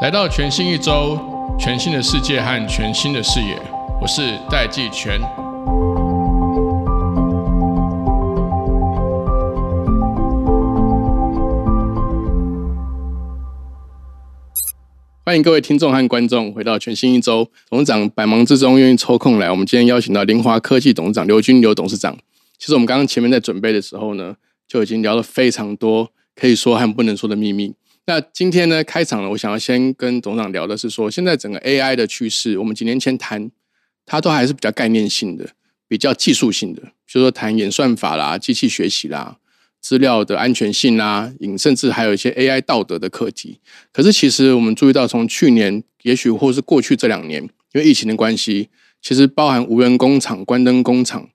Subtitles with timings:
[0.00, 1.18] 来到全新一周，
[1.58, 3.58] 全新的世界和全新的视野，
[4.00, 5.20] 我是戴季全。
[15.24, 17.50] 欢迎各位听众和观众回到全新一周。
[17.68, 22.16] 董事长百忙之中愿意抽空来，我们今天邀请到联华科技董事长刘军刘董事长。
[22.58, 27.74] 其实我们刚刚前面在准备的时候呢，就已经聊了非常多可以说和不能说的秘密。
[28.06, 33.50] 那今天呢，开场了，我想要先跟董事长聊的是说，现在整个 AI 的趋势，我们几年前谈，
[34.04, 35.48] 它都还是比较概念性的，
[35.88, 39.38] 比较技术性的，比如说谈演算法啦、机器学习啦。
[39.78, 43.60] 资料的安全性啦，引甚至还有一些 AI 道德的课题。
[43.92, 47.40] 可是，其实我们注意到，从去年，也许或是过去这两年，
[47.72, 48.68] 因为疫情的关系，
[49.00, 51.28] 其实包含无人工厂、关灯工厂，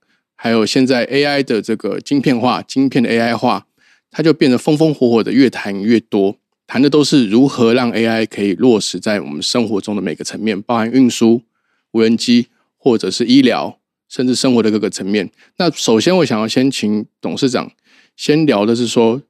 [0.44, 3.68] 还有现在 AI 的这个晶片化、晶片的 AI 化，
[4.10, 6.35] 它就变得风风火火的，越谈越多，
[6.66, 11.43] 谈的都是如何让 AI 可以落实在我们生活中的每个层面，包含运输、
[11.91, 13.77] 无人机，或者是医疗，
[14.10, 15.29] 甚至生活的各个层面。
[15.57, 17.71] 那首先，我想要先请董事长。
[18.18, 19.21] 先聊的是说，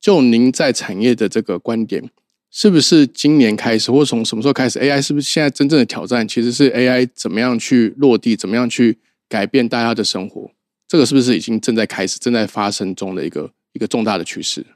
[0.00, 2.08] 就您在产业的这个观点，
[2.52, 10.52] 是不是今年开始，或从什么时候开始，AI 是不是现在真正的挑战，其实是 AI 怎么样去落地，怎么样去改变大家的生活？
[10.90, 14.66] 这个是不是已经正在开始、正在发生中的一个一个重大的趋势？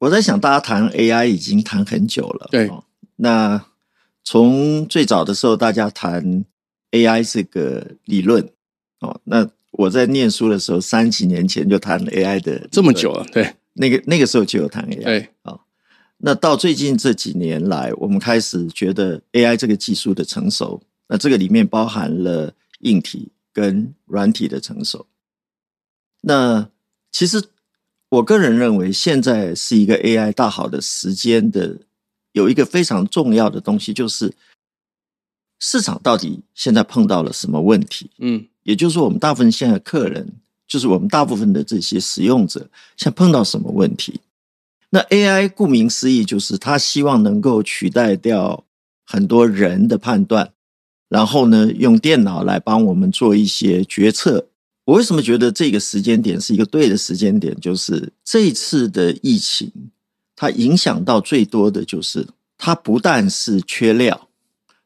[0.00, 2.48] 我在想，大家谈 AI 已经谈很久了。
[2.50, 2.68] 对，
[3.14, 3.64] 那
[4.24, 6.44] 从最早的时候，大家谈
[6.90, 8.50] AI 这个理论，
[8.98, 9.48] 哦，那。
[9.74, 15.56] 我在念书的时候，三几年前就谈 AI 的这么久了，对，那个那个时候就有谈 AI，对，啊，
[16.18, 25.06] 那到最近这几年来，我们开始觉得 AI 这个技术的成熟，那这个里面包含了硬体跟软体的成熟。
[26.22, 26.68] 那
[27.12, 27.42] 其实
[28.08, 31.78] 我个人认为，现在是一个 AI 大好的时间的，
[32.32, 34.34] 有一个非常重要的东西，就是
[35.58, 38.10] 市场到底现在碰到了什么问题？
[38.18, 38.46] 嗯。
[38.62, 40.34] 也就是说，我们大部分现在客人，
[40.68, 42.60] 就是我们大部分的这些使用者，
[42.94, 44.20] 现在碰到什么问题？
[44.90, 48.64] 那 AI 顾名思义，就是他希望能够取代掉
[49.06, 50.52] 很多人的判断，
[51.08, 54.49] 然后呢，用电脑来帮我们做一些决策。
[54.84, 57.54] 我为什么觉得这个时间点是一个对的时间点？
[57.60, 59.70] 就是这次的疫情，
[60.34, 62.26] 它影响到最多的就是，
[62.58, 64.28] 它不但是缺料，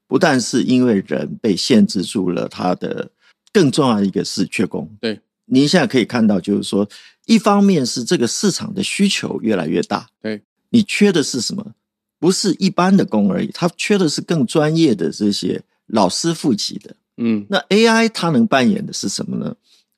[0.06, 3.10] 不但是因为人被限制住了它的。
[3.54, 4.90] 更重要的一个是缺工。
[5.00, 6.88] 对，您现在可以看到，就是说，
[7.26, 10.08] 一方面是这个市场的需求越来越大。
[10.20, 11.64] 对，你缺的是什么？
[12.18, 16.96] 不是一般的工而已，它缺的是更专业的这些老师傅级的。
[17.18, 19.54] 嗯，那 AI 它能扮演的是什么呢？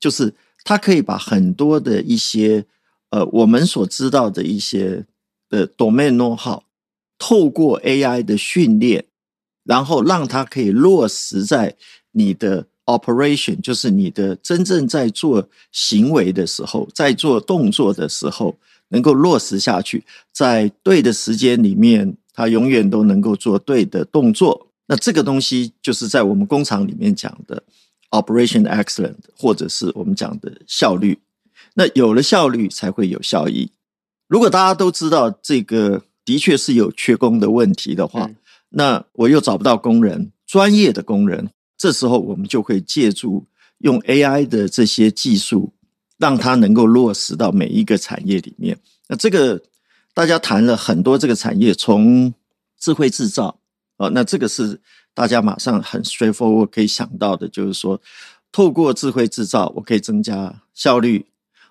[0.06, 2.64] 就是它可以把很多的一些
[3.10, 5.04] 呃我们所知道的一些
[5.48, 6.62] 的 domain know-how，
[7.18, 9.06] 透过 AI 的训练，
[9.64, 11.74] 然后让它可以落实在
[12.12, 12.66] 你的。
[12.88, 18.56] Operation 就是你的真正在做行为的时候，在做动作的时候，
[18.90, 24.68] 能够落实下去，在对的时间里面，它永远都能够做对的动作。
[24.86, 27.60] 那这个东西就是在我们工厂里面讲的
[28.20, 31.18] Operation Excellent，或者是我们讲的效率。
[31.74, 33.70] 那有了效率，才会有效益。
[34.28, 38.30] 如果大家都知道这个的确是有缺工的问题的话，
[38.70, 41.50] 那我又找不到工人，专业的工人。
[41.78, 43.46] 这时候，我们就会借助
[43.78, 45.74] 用 AI 的这些技术，
[46.18, 48.78] 让它能够落实到每一个产业里面。
[49.08, 49.62] 那这个
[50.14, 52.32] 大家谈了很多，这个产业从
[52.80, 53.60] 智慧制造
[53.98, 54.80] 啊，那这个是
[55.16, 57.98] 大家马上很随附，我可以想到的，就是说，
[58.52, 61.24] 透过智慧制造，我可以增加效率，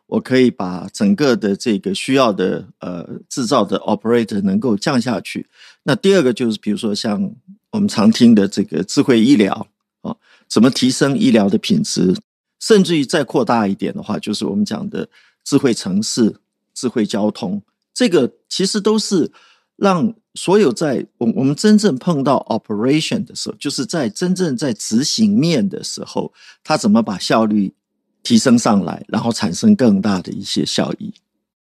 [0.07, 5.45] 我可以把整个的这个需要的呃制造的 operator 能够降下去。
[5.83, 7.31] 那第二个就是，比如说像
[7.69, 9.67] 我们常听的这个智慧医疗
[10.01, 10.15] 啊。
[10.47, 12.15] 怎么提升医疗的品质？
[12.59, 15.07] 甚至于再扩大一点的话，就是我们讲的
[15.43, 16.35] 智慧城市、
[16.73, 17.61] 智慧交通，
[17.93, 19.31] 这个其实都是
[19.77, 26.33] 让所有在我我们真正碰到 operation 的时候，就是在真正在执行面的时候，
[26.63, 27.73] 它怎么把效率
[28.23, 31.13] 提升上来，然后产生更大的一些效益。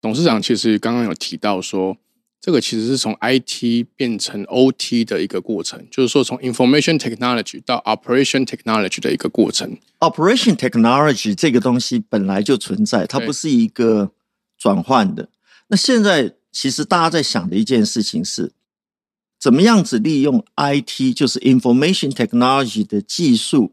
[0.00, 1.96] 董事长其实刚刚有提到说。
[2.44, 9.78] 这个其实是从 IT 变成 OT 的一个过程，就是说从 Information Technology 到 Operation Technology 的一个过程。
[10.00, 14.10] Operation Technology 这个东西本来就存在，它不是一个
[14.58, 15.30] 转换的。
[15.68, 18.52] 那现在其实大家在想的一件事情是，
[19.40, 23.72] 怎么样子利用 IT，就是 Information Technology 的技术，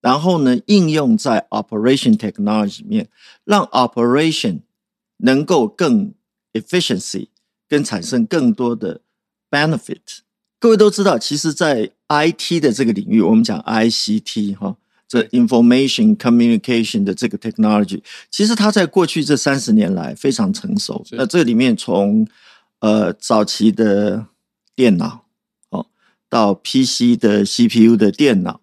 [0.00, 3.08] 然后呢应用在 Operation Technology 里面，
[3.44, 4.62] 让 Operation
[5.18, 6.14] 能够更
[6.54, 7.28] efficiency，
[7.68, 9.02] 跟产生更多的
[9.50, 10.20] benefit。
[10.58, 14.76] 各位都知道，其实，在 IT 的这个领域，我们讲 ICT 哈，
[15.08, 21.02] 这 information communication 的这个 technology，其实它在过去这三十年来非常成熟。
[21.12, 22.28] 那这里面从
[22.80, 24.26] 呃早期的
[24.76, 25.24] 电脑
[25.70, 25.86] 哦，
[26.28, 28.60] 到 PC 的 CPU 的电脑，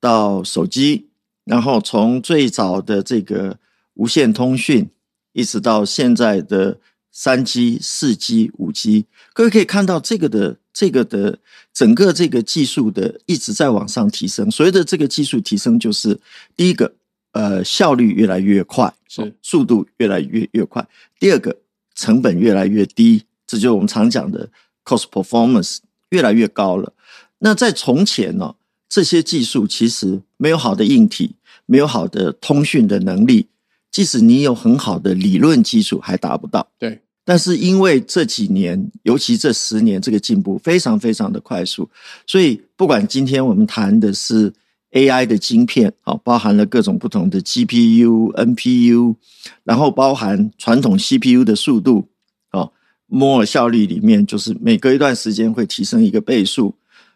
[0.00, 1.08] 到手机，
[1.44, 3.58] 然后从最早的这个
[3.92, 4.88] 无线通讯，
[5.34, 6.80] 一直到现在的
[7.10, 9.04] 三 G、四 G、五 G，
[9.34, 10.56] 各位可以看到这个的。
[10.72, 11.38] 这个的
[11.72, 16.18] 整个这个技术的一直在往上提升，所谓的这个技术提升，就是
[16.56, 16.94] 第一个，
[17.32, 20.82] 呃，效率越来越快，是速度越来越越快；
[21.18, 21.56] 第二个，
[21.94, 24.48] 成本越来越低，这就是我们常讲的
[24.84, 25.78] cost performance
[26.08, 26.94] 越来越高了。
[27.40, 28.54] 那在从前呢，
[28.88, 31.36] 这些技术其实没有好的硬体，
[31.66, 33.48] 没有好的通讯的能力，
[33.90, 36.70] 即使你有很好的理论基础，还达不到。
[36.78, 37.02] 对。
[37.24, 41.88] 但是因为这几年，尤其这十年，这个进步非常非常的快速，
[42.26, 44.52] 所以不管今天我们谈的是
[44.90, 49.14] AI 的晶片，啊，包含了各种不同的 GPU、NPU，
[49.62, 52.08] 然后包含传统 CPU 的速度，
[52.50, 52.72] 哦，
[53.06, 56.74] 摩尔效率里面就是每隔一段时间会提升一个倍数。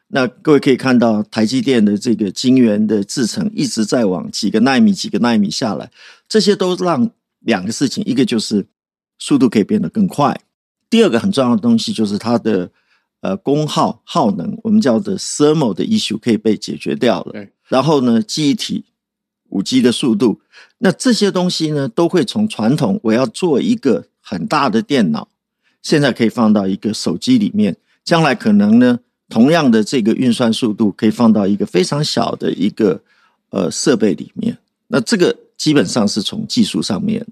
[0.09, 5.91] 那各位可以看到，台积电的这个晶圆的制程一直在往几个纳米、几个纳米下来，
[6.29, 7.11] 这些都让
[7.41, 8.65] 两个事情，一个就是。
[9.19, 10.41] 速度可以变得更快。
[10.89, 12.71] 第二个很重要的东西就是它的
[13.21, 17.47] 呃功耗耗能，我们叫的 thermal 的 issue 可以被解决掉了。
[17.69, 18.85] 然后呢，记忆体、
[19.49, 20.41] 五 G 的速度，
[20.79, 25.29] 那这些东西呢，都会从传统我要做一个很大的电脑，
[25.83, 27.77] 现在可以放到一个手机里面。
[28.05, 33.01] 将来可能呢，同样的这个运算速度可以放到一个非常小的一个
[33.51, 34.57] 呃设备里面。
[34.87, 37.27] 那这个基本上是从技术上面。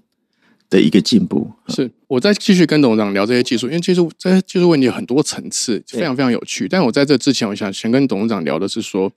[0.69, 6.67] 的一个进步是，我再继续跟董事长聊这些技术，因为技术这些技术问题有很多层次，非常非常有趣。
[6.67, 9.11] 但我在这之前，我想先跟董事长聊的是说，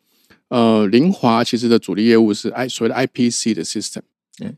[0.48, 4.02] 呃，林华其实的主力业务是 I 所谓的 IPC 的 system，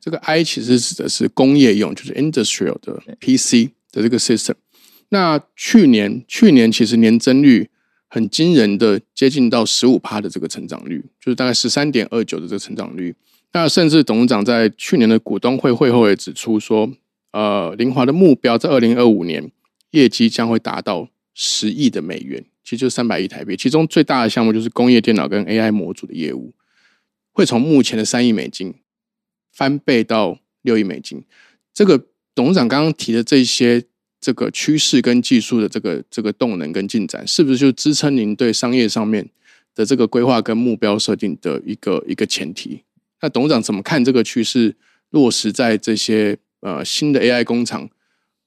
[0.01, 4.55] 这个 I 其实指的是工业用，就是 industrial 的 PC 的这个 system。
[5.11, 7.69] 那去年去年其实年增率
[8.09, 13.15] 很惊人的接近到十五趴的这个成长率，就是大概十三点二九的这个成长率。
[13.53, 16.93] 那甚至董事长在去年的股东会会后也指出说，
[17.33, 19.51] 呃，林华的目标在二零二五年
[19.91, 23.57] 业绩将会达到十亿的美元，其实就三百亿台币。
[23.57, 26.53] 其中最大的项目就是工业电脑跟 AI 模组的业务，
[27.33, 28.75] 会从目前的三亿美金
[29.53, 31.25] 翻倍到六亿美金。
[31.75, 33.83] 这个董事长刚刚提的这些
[34.21, 39.29] 这个趋势跟技术的这个这个动能跟进展，是不是就支撑您对商业上面
[39.75, 42.83] 的这个规划跟目标设定的一个一个前提？
[43.23, 44.77] 那董事长怎么看这个趋势
[45.11, 47.91] 落实在这些呃新的 AI 工厂，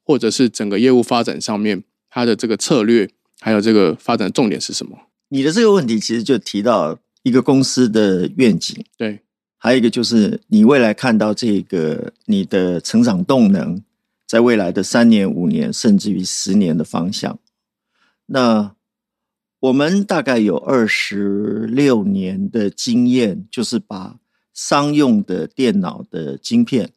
[0.04, 3.10] 或者是整个业务发展上面，它的这个策略
[3.40, 4.98] 还有这个发展重点是什么？
[5.30, 9.22] 你的这个问题其实就提到一个公司的愿景，对，
[9.58, 13.82] 还有一个就是你未来看到这个你的成长动能，
[14.28, 17.40] 在未来的三年、五年，甚至于十年的方向。
[18.28, 18.76] 那
[19.60, 24.18] 我们大概有二十六年的经验，就是把
[24.54, 26.92] 商用的电脑的晶片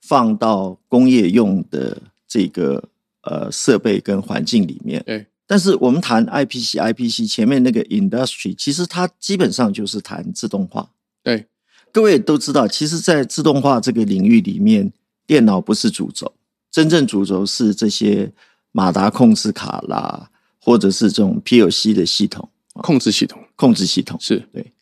[0.00, 2.88] 放到工业用的这个
[3.22, 5.02] 呃设备跟环境里面。
[5.04, 10.90] 对，但是我们谈 IPC，IPC 前面那个 industry，其实它基本上就是谈自动化。
[11.22, 11.46] 对，
[11.92, 14.92] 各位都知道，其实，在自动化这个领域里面，
[15.26, 16.32] 电脑不是主轴，
[16.70, 18.32] 真正主轴是这些
[18.72, 24.16] 马达控制卡啦，或者是这种 PLC 的系统，控制系统，控制系统。
[24.20, 24.38] 是。
[24.52, 24.72] 对。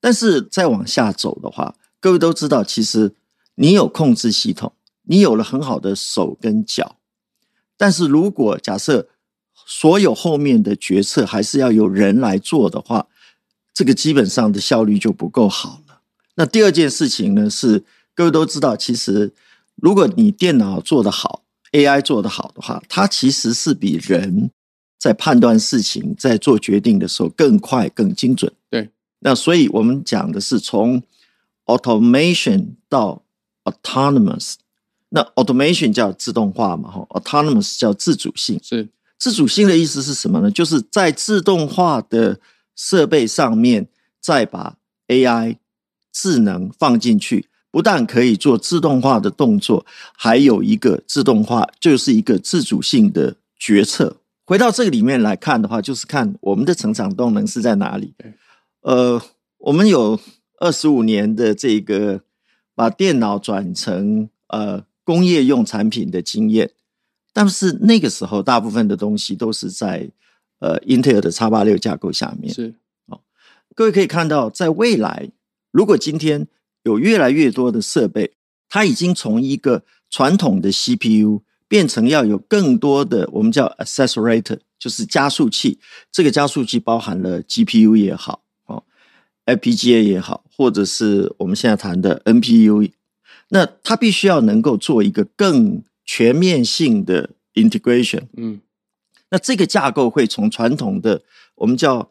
[0.00, 3.14] 但是再往下走的话，各位都知道，其实
[3.56, 6.96] 你有控制系统，你有了很好的手跟脚，
[7.76, 9.08] 但是如果假设
[9.66, 13.08] 所有后面的决策还是要有人来做的话，
[13.74, 16.00] 这个基本上的效率就不够好了。
[16.36, 19.32] 那第二件事情呢，是各位都知道，其实
[19.76, 24.50] 如果你电脑做得好，AI 做得好的话，它其实是比人
[24.98, 28.52] 在判断事情、在做决定的时候更快、更精准。
[28.70, 28.90] 对。
[29.20, 31.02] 那所以，我们讲的是从
[31.66, 33.22] automation 到
[33.64, 34.54] autonomous。
[35.10, 38.58] 那 automation 叫自动化嘛，哈，autonomous 叫自主性。
[38.62, 40.50] 是自主性的意思是什么呢？
[40.50, 42.40] 就是在自动化的
[42.76, 43.88] 设备上面，
[44.20, 44.76] 再把
[45.08, 45.56] AI
[46.12, 49.84] 智能放进去，不但可以做自动化的动作，
[50.16, 54.16] 还有一个自动化，就是一个自主性的决策。
[54.46, 58.14] 回到这个里面来看的话，就是看我们的成长动能是在哪里。
[58.80, 59.20] 呃，
[59.58, 60.18] 我们有
[60.58, 62.22] 二十五年的这个
[62.74, 66.72] 把电脑转成呃工业用产品的经验。
[67.32, 70.10] 但是那个时候，大部分的东西都是在
[70.58, 72.52] 呃英特尔的 x 八六架构下面。
[72.52, 72.74] 是
[73.06, 73.20] 哦，
[73.74, 75.30] 各位可以看到，在未来，
[75.70, 76.48] 如果今天
[76.82, 78.34] 有越来越多的设备，
[78.68, 85.78] 它已经从一个传统的 CPU 变成要有更多的我们叫 accelerator，就是加速器。
[86.10, 88.40] 这个加速器包含了 GPU 也好，哦
[89.56, 92.90] ，FPGA 也好，或者是我们现在谈的 NPU，
[93.48, 98.60] 那它必须要能够做一个更全面性的 integration，嗯，
[99.30, 101.22] 那这个架构会从传统的
[101.56, 102.10] 我们叫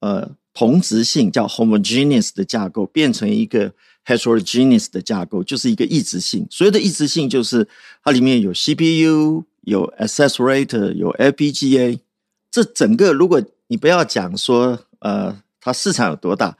[0.00, 3.72] 呃同质性叫 homogeneous 的架构，变成一个
[4.04, 6.46] heterogeneous 的架构，就是一个异质性。
[6.50, 7.66] 所谓的异质性，就是
[8.02, 12.00] 它里面有 CPU、有 accelerator、有 FPGA。
[12.50, 16.58] 这整个，如果你不要讲说呃它市场有多大，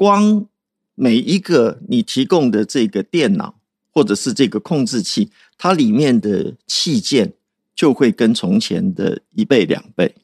[0.00, 0.46] 光
[0.94, 3.60] 每一个你提供的这个电脑
[3.92, 5.30] 或者是这个控制器。
[5.58, 7.34] 它里面的器件
[7.74, 10.14] 就会跟从前的一倍两倍，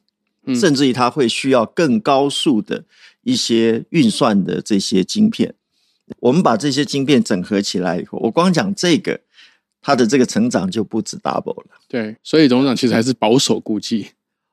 [0.55, 2.85] 甚至于它会需要更高速的
[3.21, 5.53] 一些运算的这些晶片。
[6.21, 9.19] 我们把这些晶片整合起来以后，我光讲这个，
[9.79, 11.77] 它的这个成长就不止 double 了。
[11.87, 14.07] 对，所以董事长其实还是保守估计。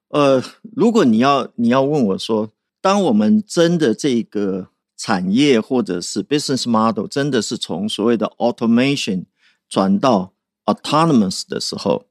[0.09, 0.45] 呃，
[0.76, 2.50] 如果你要你要问我说，
[2.83, 4.69] 当我们真的这个
[5.05, 9.27] 产业或者是 business model 真的是从所谓的 automation
[9.69, 10.33] 转到
[10.65, 12.07] autonomous 的时候，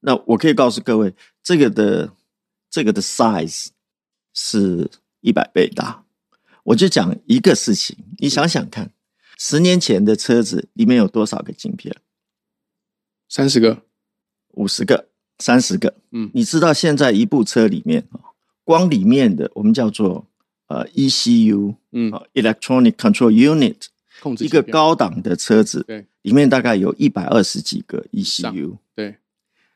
[0.00, 2.14] 那我可以告诉各位，这个的
[2.70, 3.66] 这个的 size
[4.32, 6.06] 是一百倍大。
[6.62, 8.94] 我就讲一个事情，你想想看，
[9.36, 11.94] 十年前的车子里面有多少个晶片？
[13.28, 13.82] 三十个、
[14.52, 15.96] 五十个、三十个。
[16.12, 18.08] 嗯，你知道现在一部车里面
[18.64, 20.26] 光里面的我们叫做
[20.72, 23.76] 呃 ECU，嗯，Electronic Control Unit，
[24.22, 26.06] 控制一个高档的车子，对。
[26.22, 29.16] 里面大概有一百二十几个 ECU，对，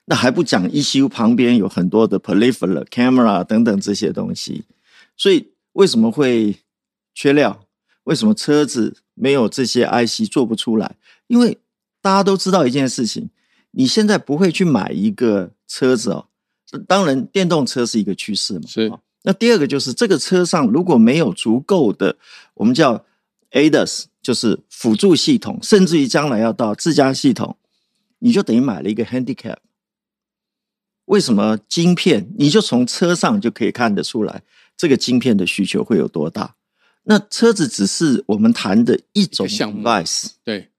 [0.04, 4.64] 那还不讲 ECU 旁边有很多的 peripheral camera 等等这些东西，
[5.16, 6.56] 所以为什么会
[7.12, 7.66] 缺料？
[8.04, 10.94] 为什么车子没有这些 IC 做不出来？
[11.26, 11.58] 因为
[12.00, 13.28] 大家都知道一件事情，
[13.72, 16.28] 你现在不会去买一个车子哦。
[16.86, 18.66] 当然，电动车是一个趋势嘛。
[18.68, 18.92] 是。
[19.26, 22.16] 那第二个就是这个车上如果没有足够的，
[22.54, 23.04] 我们叫
[23.50, 24.04] ADAS。
[24.26, 27.56] 就是辅助系统，甚至于将来要到自家系统，
[28.18, 29.58] 你就等于买了一个 handicap。
[31.04, 32.34] 为什么晶片？
[32.36, 34.42] 你就从车上就可以看得出来，
[34.76, 36.56] 这个晶片的需求会有多大？
[37.04, 40.70] 那车子只是我们谈的一种 device，对，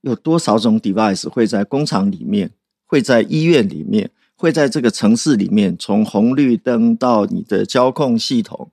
[0.00, 2.50] 有多少种 device 会在工厂里面，
[2.84, 8.70] 会在医院里面，会在这个城市里面，从红绿灯到你的交控系统，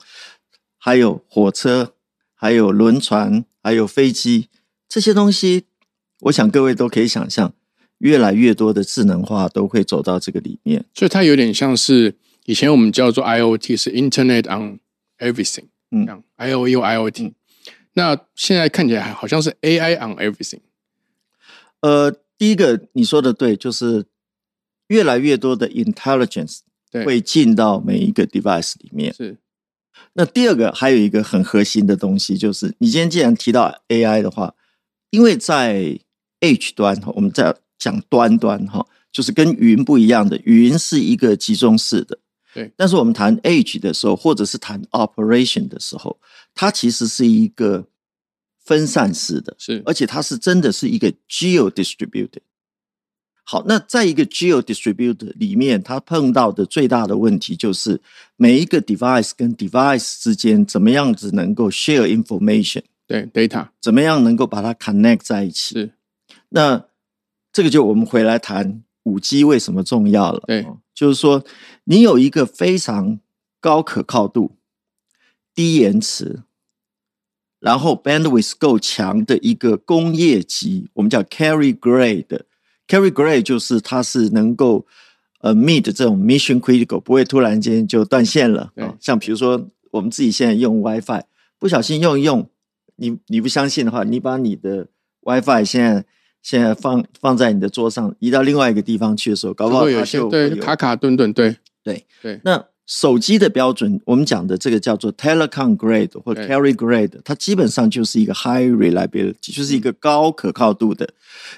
[0.78, 1.96] 还有火车，
[2.34, 3.44] 还有轮船。
[3.66, 4.48] 还有飞机
[4.88, 5.64] 这些东西，
[6.20, 7.52] 我想各位都可以想象，
[7.98, 10.86] 越来越多的智能化都会走到这个里面。
[10.94, 14.78] 所以它有点像是以前我们叫做 IOT，是 Internet on
[15.18, 17.34] Everything，嗯，I O U I O T。
[17.94, 20.60] 那现在看起来好像是 AI on Everything。
[21.80, 24.06] 呃，第一个你说的对，就是
[24.88, 26.60] 越来越多的 intelligence
[27.04, 29.14] 会进到每一个 device 里面。
[29.14, 29.38] 是。
[30.14, 34.54] 那第二个还有一个很核心的东西，就是你今天既然提到 AI 的话，
[35.10, 36.00] 因为在
[36.42, 42.20] H 端，我们在讲端端哈，就是跟云不一样的，云是一个集中式的，
[42.54, 42.72] 对。
[42.76, 46.20] 但是我们谈 H 的时候，或者是谈 operation 的时候，
[46.54, 47.88] 它其实是一个
[48.64, 52.42] 分散式的，是，而且它是真的是一个 geo distributed。
[53.48, 58.02] 好，那在一个 geo distributed 里面，它碰到的最大的问题就是
[58.38, 65.76] 每一个 device 跟 device 之间怎么样子能够 share information，对 data，怎么样能够把它 connect 在一起？
[65.76, 65.92] 是，
[66.50, 66.86] 那
[67.54, 70.44] 这个就我们回来谈五 G 为什么重要了。
[70.48, 71.46] 对，就是说
[71.84, 73.20] 你有一个非常
[73.62, 74.56] 高可靠度、
[75.54, 76.42] 低延迟，
[77.60, 82.40] 然后 bandwidth 够强的一个工业级，我们叫 carry grade。
[82.88, 84.86] Carry Grade 就是它是能够
[85.42, 88.96] 呃 meet 这种 mission critical，不会突然间就断线了哦。
[89.00, 91.24] 像比如说我们自己现在用 WiFi，
[91.60, 92.50] 不小心用一用，
[92.98, 94.88] 你你不相信的话，你把你的
[95.22, 96.06] WiFi 现在
[96.42, 102.40] 现在放放在你的桌上，移到另外一个地方去的时候，搞不好它就对卡卡顿顿，对对对。
[102.44, 111.10] 那手机的标准，我们讲的这个叫做 telecom grade 或 carry grade，它基本上就是一个 high reliability，就是一个高可靠度的。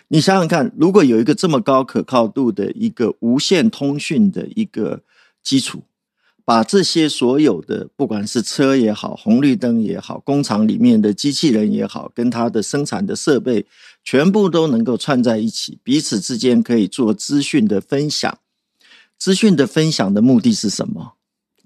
[0.08, 5.02] 你想想看，如果有一个这么高可靠度的一个无线通讯的一个
[5.44, 5.84] 基础，
[6.46, 13.66] 把这些所有的不管是车也好、红绿灯也好、工厂里面的机器人也好，跟它的生产的设备
[14.02, 18.38] 全部都能够串在一起，彼此之间可以做资讯的分享。
[19.18, 21.17] 资讯的分享的目的是什么？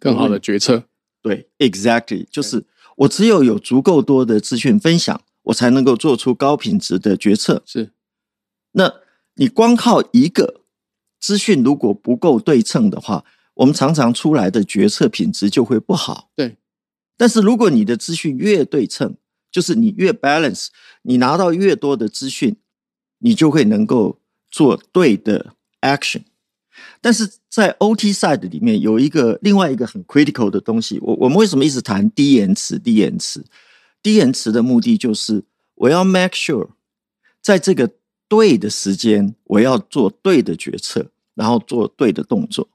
[0.02, 0.86] 更好的决策。
[1.22, 2.66] 对，exactly，就是
[2.98, 7.62] 我只有有足够多的资讯分享，我才能够做出高品质的决策。
[7.64, 7.92] 是，
[8.72, 8.92] 那
[9.36, 10.62] 你光靠一个
[11.20, 16.32] 资讯如果不够对称的话，我们常常出来的决策品质就会不好。
[16.36, 16.58] 对，
[17.16, 19.16] 但是如果你的资讯越对称，
[19.52, 20.70] 就是你越 balance，
[21.04, 22.56] 你拿到越多的资讯，
[23.20, 26.24] 你就会能够做对的 action。
[27.00, 32.80] 但是在 OT side 里面有一个另外一个很 critical 的东西，我我们为什么一直谈低延迟？
[32.80, 33.44] 低延迟，
[34.02, 35.44] 低延迟的目的就是
[35.76, 36.70] 我要 make sure
[37.42, 37.92] 在这个
[38.30, 42.70] 对的时间，我要做对的决策，然后做对的动作，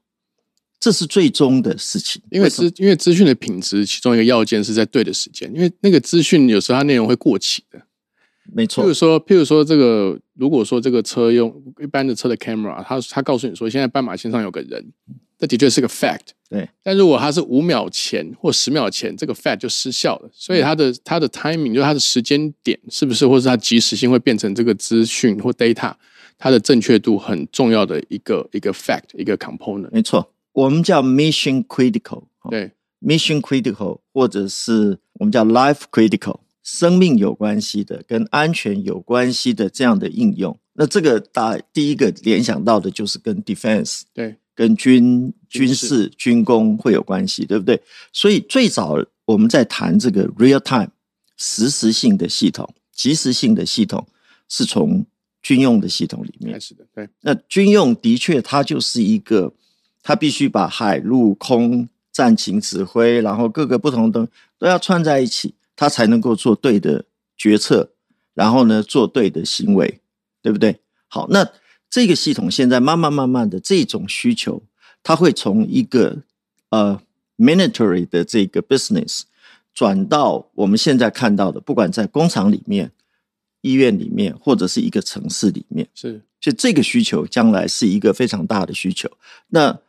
[0.79, 2.21] 这是最终的事情。
[2.29, 7.81] 因为资因为资讯的品质，其中一个要件是在对的时间，因为那个资讯有时候它内容会过期的。
[8.53, 14.91] 没错，譬如说，譬如说，这个如果说这个车用一般的车的 camera，它它告诉你说现在斑马线上有个人，
[15.37, 16.29] 这的确是个 fact。
[16.49, 20.29] 对，但如果它是五秒前或十秒前，这个 fact 就失效了。
[20.31, 25.93] 所以它的它的 timing 就是它的时间点是不是，或是它及时性会变成这个资讯或 data
[26.37, 29.89] 它的正确度很重要的一个一个 fact 一个 component。
[29.91, 32.23] 没错，我们叫 mission critical。
[32.49, 36.39] 对，mission critical 或者是我们叫 life critical。
[36.67, 47.81] 生命有关系的，跟安全有关系的这样的应用，那这个大第一个联想到的就是跟 defense 对，跟军军事军工会有关系，对不对？
[48.11, 50.89] 所以最早我们在谈这个 real time
[51.37, 54.05] 实时性的系统、即时性的系统，
[54.49, 55.05] 是从
[55.41, 56.85] 军用的系统里面开始的。
[56.93, 59.53] 对，那军用的确它就是一个，
[60.03, 64.27] 它必须把海陆空战情指挥，然后各个不同的
[64.59, 65.53] 都要串在一起。
[65.77, 67.05] 他才能够做对的
[67.37, 67.91] 决策，
[68.33, 70.01] 然后呢，做对的行为，
[70.41, 70.81] 对不对？
[71.07, 71.47] 好，那
[71.87, 74.63] 这个系统现在慢慢慢慢的这种需求，
[75.03, 76.23] 它会从一个
[76.71, 76.99] 呃
[77.37, 79.21] military 的这个 business
[79.71, 82.91] 转到我们现在看到的，不管在工厂里面、
[83.61, 89.07] 医院里面，或者是一个城市里面，是，所以这个需求将来是一个非常大的需求。
[89.49, 89.79] 那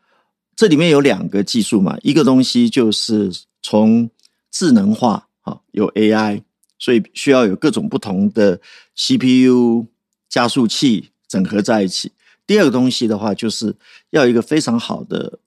[0.54, 3.32] 这里面有两个技术嘛，一个东西就是
[3.62, 4.10] 从
[4.50, 5.27] 智能化。
[5.72, 6.42] 有 AI，
[6.78, 8.60] 所以需要有各种不同的
[8.96, 9.86] CPU
[10.28, 12.12] 加速器整合在一起。
[12.46, 13.76] 第二个东西的话，就是
[14.10, 15.38] 要一个非常好的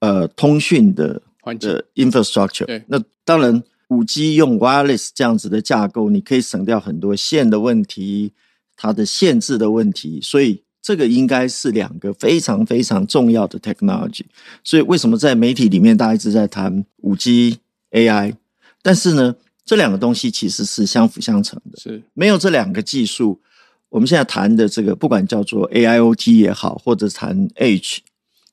[0.00, 1.20] 呃通讯的
[1.58, 2.84] 的 infrastructure。
[2.86, 8.32] 那当然，五 G 用 wireless 这样子的架构，你可以省掉很多线的问题，
[8.76, 10.20] 它的限制的问题。
[10.22, 14.26] 所以这个应该是两个非常非常重要的 technology。
[14.62, 17.58] 所以为什么在媒体里面大家一直在谈五 G
[17.90, 18.34] AI？
[18.82, 21.78] 但是呢，这两个东西其实是相辅相成的。
[21.78, 23.40] 是没有这两个技术，
[23.88, 28.02] 我们现在谈的这个，不管叫做 AIoT 也好，或者谈 H，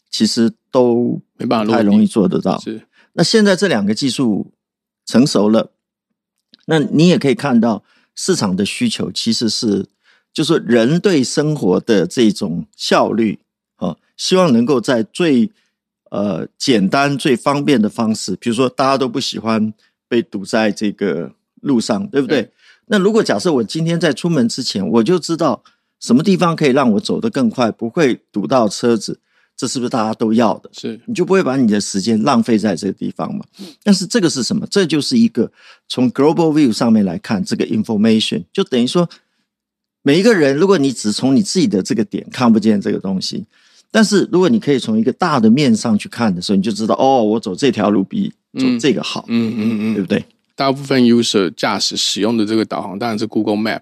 [0.10, 2.60] 其实都没办法太容易做得到。
[2.60, 2.82] 是
[3.14, 4.52] 那现在这两个技术
[5.06, 5.72] 成熟了，
[6.66, 7.84] 那你也可以看到
[8.16, 9.86] 市场的需求其实是，
[10.34, 13.40] 就是人对生活的这种效率
[13.76, 15.52] 啊，希望能够在最
[16.10, 19.74] 呃简单、最方便的方式，比如说大家都不喜欢。
[20.08, 22.52] 被堵在这个路上，对不对？
[22.88, 25.64] 那如果假设我今天在出门之前，我就知道
[26.00, 29.20] 什么地方可以让我走得更快，不会堵到车子，
[29.58, 30.70] 这是不是大家都要的？
[30.72, 33.44] 是，你就不会把你的时间浪费在这个地方嘛？
[33.82, 34.68] 但是这个是什么？
[34.70, 35.52] 这就是一个
[35.88, 39.10] 从 global view 上面来看，这个 information 就等于说，
[40.04, 43.46] 每一个人，如果你只从你自己的这个点看不见这个东西，
[43.90, 48.32] 但是如果你可以从一个大的面上去看的时候，你就知道，哦，我走这条路比。
[48.58, 50.24] 走这个好，嗯嗯嗯，对不对？
[50.56, 53.82] 大部分 user 驾驶使用的这个导航当然是 Google Map，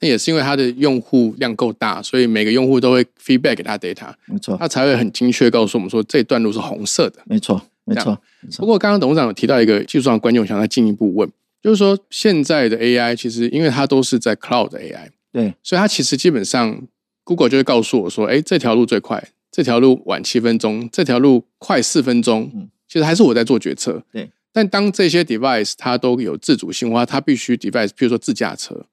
[0.00, 8.18] 那也是因为它的用户量够大，所以每个用户都会 feedback 给他 data，没错，它才会很精确告诉我们说这段路是红色的，没错，没错。
[8.58, 11.30] 不过刚刚董事长有提到一个技术上的关键，我想再进一步问，
[11.62, 16.82] 就是说现在的 AI 其实因为它都是在 cloud AI，对，所以它其实基本上
[17.22, 24.30] Google 就会告诉我说，哎，这条路最快，这条路晚七分钟，这条路快四分钟，嗯，其实还是我在做决策，对。
[24.52, 28.84] 但当这些 device 它都有自主性化，它必须 device，比如说自驾车，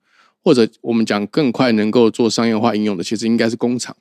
[0.42, 3.94] 或者我们讲更快能够做商业化应用的，其实应该是工厂。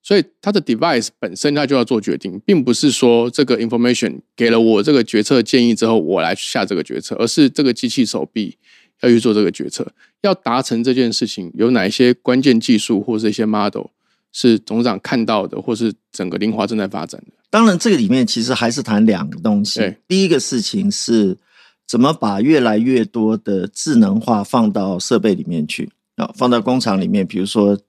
[0.00, 8.56] 所以它的 device 本身它就要做决定，并不是说这个 information 给了我这个决策建议之后，我来下这个决策，而是这个机器手臂
[9.00, 9.92] 要去做这个决策。
[10.22, 13.86] 要达成这件事情，有哪一些关键技术或是一些 model
[14.38, 17.32] 是董事长看到的，或是整个林华正在发展的？
[17.48, 19.96] 当然，这个里面其实还是谈两个东西。
[20.06, 21.38] 第一个事情是
[21.86, 27.80] 怎么把越来越多的智能化放到设备里面去啊，放到工厂里面，比如说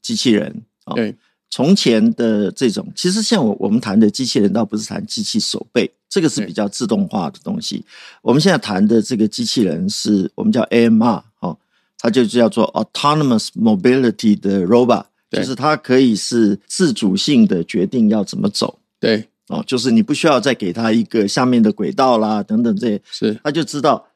[0.00, 1.14] 机器人啊，对，
[1.50, 7.84] 从前的这种，其实像我我们谈的机器人，倒不是谈机器手背，这个是比较自动化的东西。
[8.22, 11.58] 我们现在谈的这个机器人，是我们叫 AMR 哦，
[11.98, 18.78] 它就叫做 Autonomous Mobility 的 Robot，就是它可以是自主性的决定要怎么走。
[19.00, 24.06] 对，哦，就是你不需要再给它一个下面的轨道啦，等等这些，是它就知道。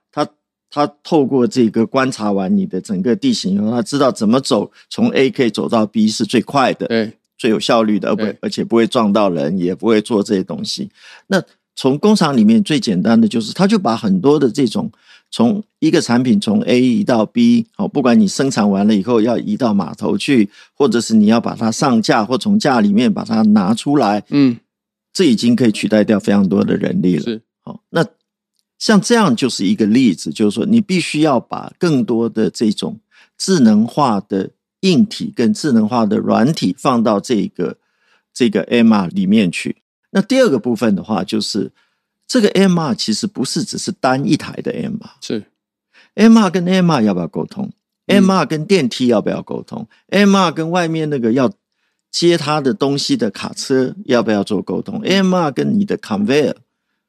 [0.70, 10.90] 他透过这个观察完你的整个地形以后，他知道怎么走，从 A 可以走到 B 是最快的，对，最有效率的，而不而且不会撞到人，也不会做这些东西。
[11.28, 11.42] 那
[11.74, 14.92] 从工厂里面最简单的就是，他就把很多的这种
[15.30, 24.58] 从一个产品从 A 移到 B，哦，不管你生产完了以后要移到码头去，或者是你要把它上架或从架里面把它拿出来，嗯，
[25.12, 27.22] 这已经可以取代掉非常多的人力了。
[27.22, 28.04] 是，好，那。
[28.78, 33.00] 像这样就是一个例子，就是说你必须要把更多的这种
[33.36, 34.50] 智能化的
[34.82, 37.76] 硬体跟智能化的软体放到这个
[38.32, 39.78] 这个 MR 里面去。
[40.10, 41.72] 那第二个部分的话，就是
[42.28, 45.44] 这个 MR 其实不是只是单一台的 MR，是
[46.14, 47.72] MR 跟 MR 要不要沟通
[48.06, 51.50] ？MR 跟电梯要不要沟通？MR 跟外面那个要
[52.10, 56.54] 接它的东西的卡车要不要做沟通？MR 跟你的 conveyor。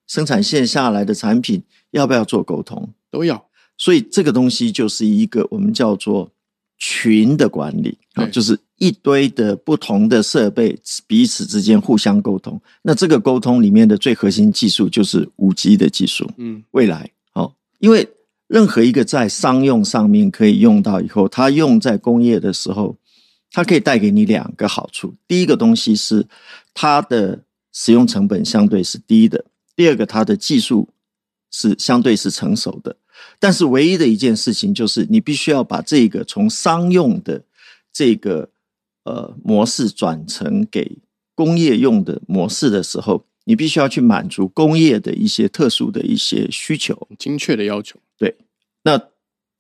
[0.08, 2.89] 生产线下来的产品要不要做沟通？
[3.12, 3.47] 都要。
[3.77, 6.32] 所以这个东西就是一个我们叫做
[6.77, 12.60] 群的管理啊，就是一堆的不同的设备彼此之间互相沟通。
[12.82, 16.30] 那这个沟通里面的最核心技术就是五 G 的技术。
[16.38, 18.10] 嗯，未来哦，因为
[18.48, 22.98] 任何一个在商用上面可以用到以后，它用在工业的时候，
[23.52, 25.13] 它可以带给你两个好处。
[25.28, 26.26] 第一个东西是
[26.74, 29.46] 它的使用成本相对是低的。
[29.76, 30.89] 第二个，它的技术
[31.52, 32.96] 是相对是成熟的，
[33.39, 37.44] 但是唯一的一件事情就是，你必须要把这个从商用的
[37.94, 38.50] 这个
[39.10, 40.98] 呃模式转成给
[41.36, 48.00] 工业用的模式的时候，你必须要去满足工业的一些特殊的一些需求、精确的要求。
[48.17, 48.36] 对，
[48.84, 49.02] 那。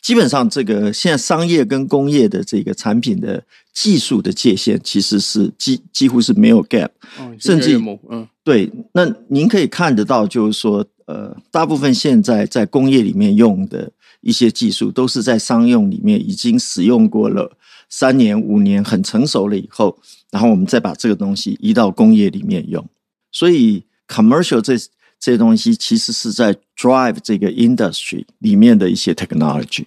[0.01, 6.89] 基本上，这个现在商业跟工业的这个产品的技术的界限，其实是几几乎是没有 gap，
[7.37, 7.77] 甚至
[8.09, 8.71] 嗯，对。
[8.93, 17.57] 那您可以看得到，就是说，呃，大部分现在在工业里面用的一些技术，都是在商用里面已经使用过了
[17.89, 19.97] 三年、五年，很成熟了以后，
[20.31, 22.87] 然后我们再把这个东西移到工业里面用。
[23.31, 24.75] 所以，commercial 这。
[25.21, 29.83] 这些东西其实是在 drive 这个 industry 里面的一些 technology。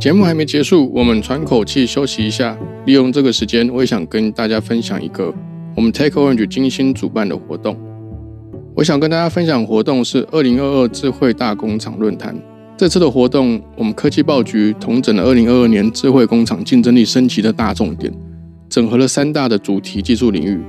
[0.00, 2.58] 节目还没结束，我们喘口气休息一下。
[2.86, 5.32] 利用这个时间，我也想跟大家分享一个
[5.76, 7.78] 我们 Take Orange 精心主办的活动。
[8.74, 12.36] 我想跟大家分享活动是二零二二智慧大工厂论坛。
[12.76, 18.12] 这次的活动，我们科技报局统整了二零二二年智慧工厂竞争力升级的大重点，
[18.68, 20.60] 整合了三大的主题技术领域。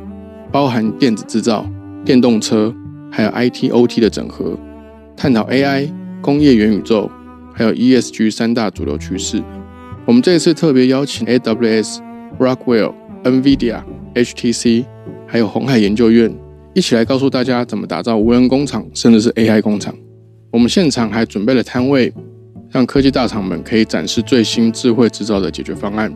[0.50, 1.70] 包含电子制造、
[2.06, 2.74] 电动车，
[3.12, 4.58] 还有 IT、OT 的整合，
[5.18, 5.90] 探讨 AI、
[6.22, 7.12] 工业元宇宙，
[7.54, 9.44] 还有 ESG 三大主流趋势。
[10.06, 11.98] 我们这次特别邀请 AWS、
[12.40, 12.94] Rockwell、
[13.26, 13.82] NVIDIA、
[14.16, 14.86] HTC，
[15.28, 16.34] 还有红海研究院
[16.74, 19.94] 一起来告诉大家怎么打造无人工厂，甚至是 AI 工厂。
[20.58, 22.12] 我们现场还准备了摊位，
[22.72, 26.12] 让科技大厂们可以展示最新智慧制造的解决方案。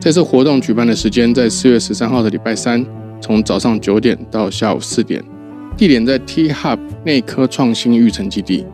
[0.00, 2.84] 这次活动举办的时间在四月十三号的礼拜三。
[3.20, 5.22] 从早上九点到下午四点，
[5.76, 8.66] 地点在 T Hub 内科创新育成基地。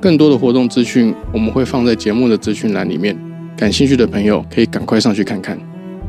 [0.00, 3.16] 更多的活动资讯我们会放在节目的资讯栏里面，
[3.56, 5.56] 感兴趣的朋友可以赶快上去看看。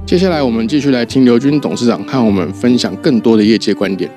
[0.03, 4.09] 接下来我们继续来听刘军董事长和我们分享更多的业界观点。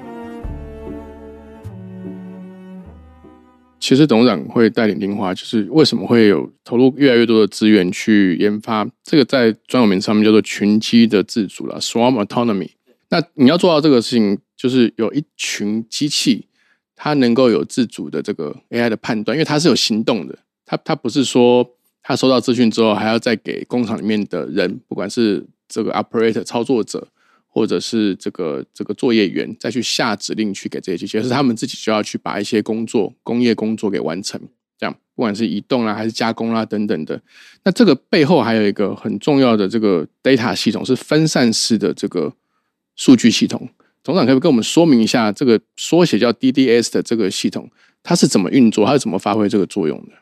[3.81, 12.69] 其实董事长会带领林华，就是为什么会有投入越来越多的资源去研发这个在专有名词上面叫做群机的自主了，Swarm Autonomy。
[13.09, 16.47] 那你要做到这个事情，就是有一群机器，
[16.95, 21.69] 它能够有自主的这个 AI 的判断，因为它是有行动的，它它不是说
[22.03, 27.09] 它收到资讯之后还要再给工厂里面的人，不管是这个 operator 操作者，
[27.51, 34.41] 或者是这个这个作业员再去下指令去给这些机器，而是他们自己就要去把一些工作工业工作给完成，
[34.79, 37.21] 这样不管是移动啦还是加工啦等等的。
[37.65, 42.33] 那这个背后还有一个很重要的这个 data 系统是分散式的这个。
[42.97, 43.67] 数据系统
[44.05, 47.71] 总长可不可以跟我们说明一下，这个缩写叫 DDS 的这个系统，
[48.03, 50.13] 它是怎么运作，它是怎么发挥这个作用的？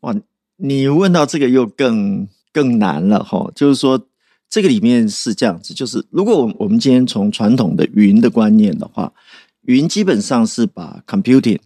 [0.00, 0.14] 哇，
[0.56, 3.52] 你问到这个又更更难了哈。
[3.54, 4.06] 就是说，
[4.50, 9.12] 这个里面是这样子，就是如果我我们今天从传统的云的观念的话，
[9.62, 11.58] 云基本上是把 computing、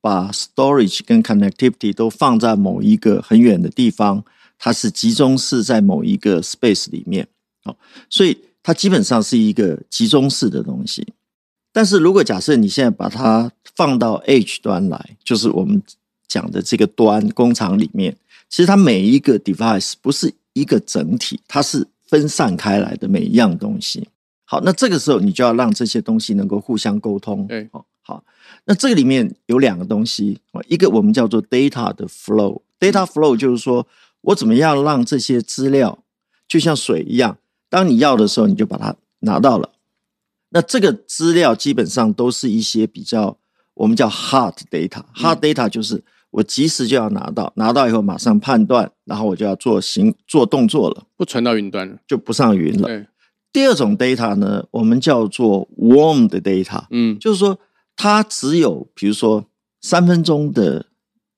[0.00, 4.24] 把 storage 跟 connectivity 都放在某一个很远的地方，
[4.58, 7.28] 它是集中式在某一个 space 里面，
[7.64, 7.76] 哦，
[8.08, 11.06] 所以它基本上是一个集中式的东西。
[11.72, 15.80] 但是如果假设你现在把它放到 H 端来，就是我们
[16.26, 18.16] 讲的这个端工厂里面，
[18.48, 24.08] 其实它每一个 device 不是一个整体，它是分散开来的每一样东西。
[24.44, 27.46] 好，那这个时候你就要让这些东西能够互相沟通。
[27.46, 28.24] 对，好，好，
[28.64, 33.86] 那这个里面有两个东西一个我们叫做 data 的 flow，data flow 就是说
[34.22, 36.02] 我怎么样让这些资料
[36.48, 39.70] 就像水一样，当你要的时候你就把它拿到了。
[40.48, 43.38] 那这个资料基本上都是一些比较
[43.74, 53.06] 我们叫 hard data，hard data 就是我及时就要拿到，拿到以后马上判断，然后我就要做行做动作了，不传到云端了，就不上云了。
[53.52, 57.58] 第二种 data 呢，我们叫做 warm 的 data，嗯，就是说
[57.96, 59.44] 它只有比如说
[59.80, 60.86] 三分钟的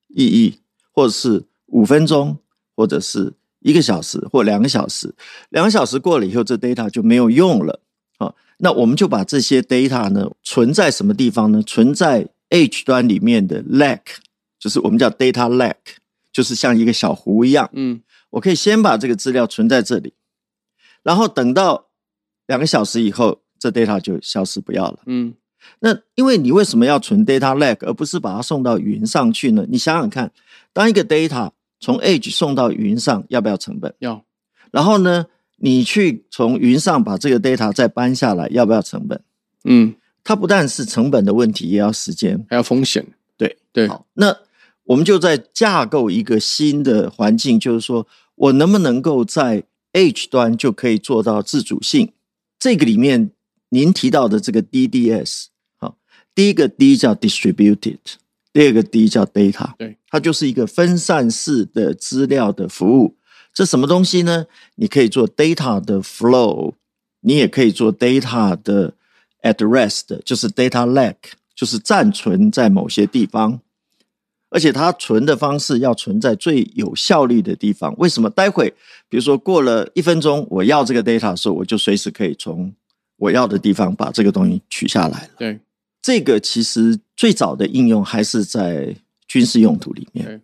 [0.08, 0.58] 意义，
[0.92, 2.36] 或者是五分钟，
[2.76, 5.14] 或者是一个小时或两个小时，
[5.48, 7.80] 两个小时过了以后，这 data 就没有用了。
[8.18, 11.62] 好那我们就把这些 data 呢存在什么地方呢？
[11.62, 14.18] 存在 H 端里面的 lake，
[14.62, 15.96] 就是我们叫 data lake，
[16.32, 17.68] 就是像一个小湖一样。
[17.72, 20.14] 嗯，我可以先把这个资料存在这里，
[21.02, 21.88] 然后等到
[22.46, 25.00] 两个小时以后，这 data 就消失不要了。
[25.06, 25.34] 嗯，
[25.80, 29.66] 那因为你为什么要存 data lake，而不是把它送到云上去呢？
[29.68, 30.30] 你想想看，
[30.72, 33.92] 当一个 data 从 age 送到云上，要不要成本？
[33.98, 34.24] 要。
[34.70, 35.26] 然后呢？
[35.64, 39.22] 你去从云上把这个 data 再搬下来，要不要成本？
[39.62, 39.94] 嗯，
[40.24, 43.06] 它不但是成本的问题，也要时间，还要风险。
[43.36, 44.36] 对对，好，那
[44.92, 52.12] 我们就在架构一个新的环境，就是说我能不能够在 H 端就可以做到自主性？
[52.58, 53.30] 这个里面
[53.70, 55.46] 您提到的这个 DDS，
[55.78, 55.96] 好，
[56.34, 57.98] 第一个 D 叫 distributed，
[58.52, 63.16] 第二个 D 叫 data，对，它就是一个分散式的资料的服务。
[63.54, 64.44] 这什么东西呢？
[64.74, 66.74] 你可以做 data 的 flow，
[67.20, 68.92] 你也可以做 data 的
[69.40, 73.61] at rest，就是 data lake，就是暂存在某些地方，
[74.52, 77.94] 而且它存的方式要存在最有效率的地方。
[77.98, 78.30] 为什么？
[78.30, 78.72] 待会
[79.08, 82.72] 比如说过了一分钟，我要这个 data 的时候，我就随时可以从
[83.16, 85.30] 我要的地方把这个东西取下来了。
[85.38, 85.60] 对，
[86.00, 88.94] 这个其实最早的应用还是在
[89.26, 90.42] 军事用途里面。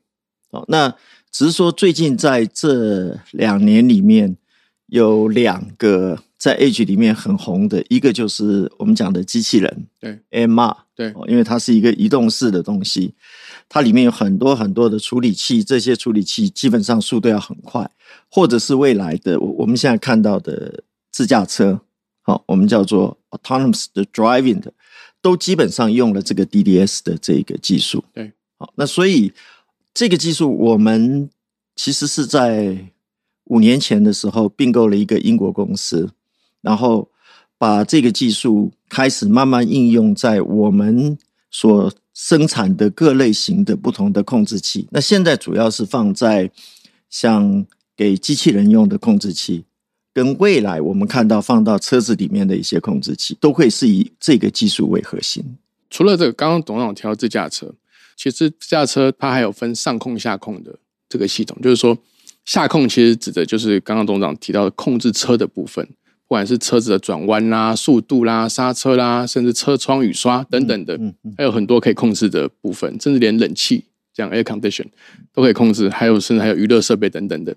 [0.51, 0.95] 哦，那。
[1.31, 4.39] 只是说，最近在这两年里面，
[4.87, 13.13] 有两个在 Edge 里面很红的，一个就是我们讲的机器人，对，MR，对，因为它是一个移动式的东西，
[13.69, 17.91] 它里面有很多很多的处理器，这些处理器基本上速度要很快，
[18.31, 21.81] 或者是未来的我我们现在看到的自驾车，
[22.23, 24.73] 好，我们叫做 autonomous 的 driving 的，
[25.21, 29.33] 都基本上用了这个 DDS 的这个技术，对，好，那所以。
[29.95, 31.29] 这个技术，我们
[31.75, 32.93] 其实是在
[33.47, 36.13] 五年前的时候并购了一个英国公司，
[36.61, 37.11] 然后
[37.57, 41.19] 把这个技术开始慢慢应用在我们
[41.51, 44.89] 所生产的各类型的不同的控制器。
[44.91, 46.51] 那现在主要是放在
[47.09, 47.65] 像
[47.97, 49.65] 给机器人用的控制器，
[50.13, 55.45] 跟未来我们看到放到车子里面的一些控制器，都会是以这个技术为核心。
[55.89, 57.73] 除了这个，刚刚董事长提到自驾车。
[58.17, 60.77] 其实自驾车它还有分上控下控的
[61.09, 61.97] 这个系统，就是说
[62.45, 65.89] 下控其实指的就是刚刚董事长提到的控制车的部分，
[66.29, 71.01] 不管是车子的转弯啦、速度啦、刹车啦，甚至车窗雨刷等等的，
[71.39, 74.85] 还有很多可以控制的部分，甚至连冷气这样 air condition
[75.33, 77.57] 都可以控制，还有甚至还有娱乐设备等等的。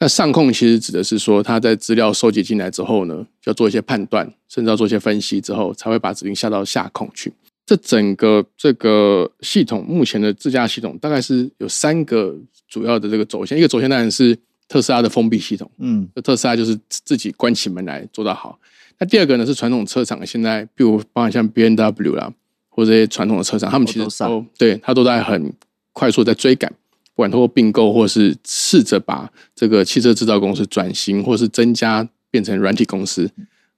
[0.00, 7.32] 那上控其实指的是说，它在资料收集进来之后呢，要做一些判断，甚至要做一些分析之后，才会把指令下到下控去。
[7.64, 12.36] 这整个这个系统目前的自驾系统大概是有三个
[12.68, 14.36] 主要的这个轴线，一个轴线当然是
[14.68, 18.58] 特斯拉的封闭系统，嗯，特斯拉就是自己关起门来做到好。
[18.98, 22.32] 那第二个呢是传统车厂，现在比如包含像 B N W 啦，
[22.68, 25.52] 或者这些传统的车厂，他们其实都对它都在很
[25.92, 33.30] 快速在追赶，不管通过并购或是试着把这个汽车制造公司转型，或是增加变成软体公司。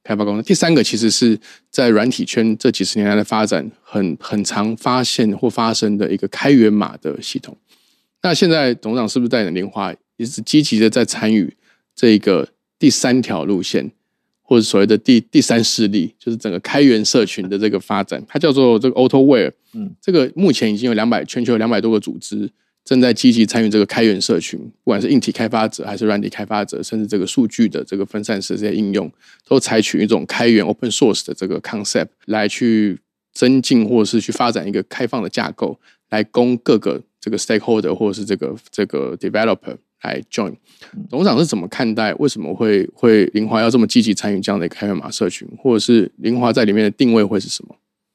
[0.05, 1.37] 开发公司，第三个其实是
[1.69, 7.57] 在软体圈这几十年来的发展，很很常发现或发生的一个开源码的系统。
[8.23, 11.55] 那现在董事长是不是带领莲花，也是积极的在参与
[11.95, 12.49] 这个
[12.79, 13.91] 第三条路线，
[14.43, 18.25] 或者所谓的第第三势力，就是整个开源社群的这个发展？
[18.29, 19.53] 它叫做这个 AutoWare。
[19.75, 22.51] 嗯，这个目前已经有两百全球有两百多个组织。
[22.85, 29.11] 正在积极参与这个开源社群，不管是硬体开发者还是软体开发者，甚至这个数据的这个分散式这些应用，
[29.45, 32.97] 都采取一种开源 open source 的这个 concept 来去
[33.33, 35.77] 增进或者是去发展一个开放的架构，
[36.11, 39.77] 来供各个这个 stakeholder 或者是这个这个 developer
[40.07, 40.55] 来 join。
[41.11, 42.15] 董事长是怎么看待？
[42.15, 47.75] 为什么会会林华要这么积极参与这样的一个开源码社群，或者是林华在里面的定位会是什么？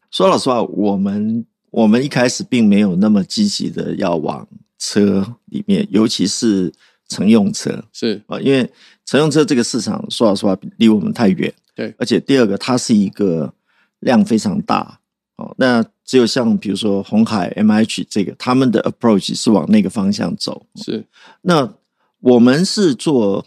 [0.10, 4.48] 说老实话，我们我们一开始并没有那么积极的要往
[4.80, 6.72] 车里面，尤其是
[7.08, 8.70] 乘用车是啊，因为
[9.06, 11.54] 乘用车这个市场说老实话离我们太远。
[11.74, 13.54] 对，而且第二个，它是一个
[14.00, 15.00] 量非常大
[15.38, 15.54] 哦。
[15.58, 20.66] 那只有像比如说红海 M H 这个，他们的 approach 是往那个方向走。
[20.76, 21.06] 是，
[21.42, 21.74] 那
[22.22, 23.46] 我们是做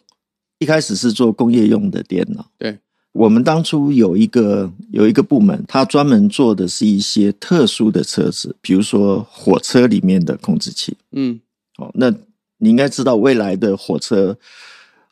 [0.59, 2.47] 一开始是做工业用的电脑。
[2.59, 2.79] 对，
[3.13, 10.97] 我们当初有一个有一个部门，它专门做的是一些特殊的车子，比如说火车里面的控制器。
[11.13, 11.41] 嗯，
[11.79, 12.11] 哦，那
[12.59, 14.37] 你应该知道未来的火车。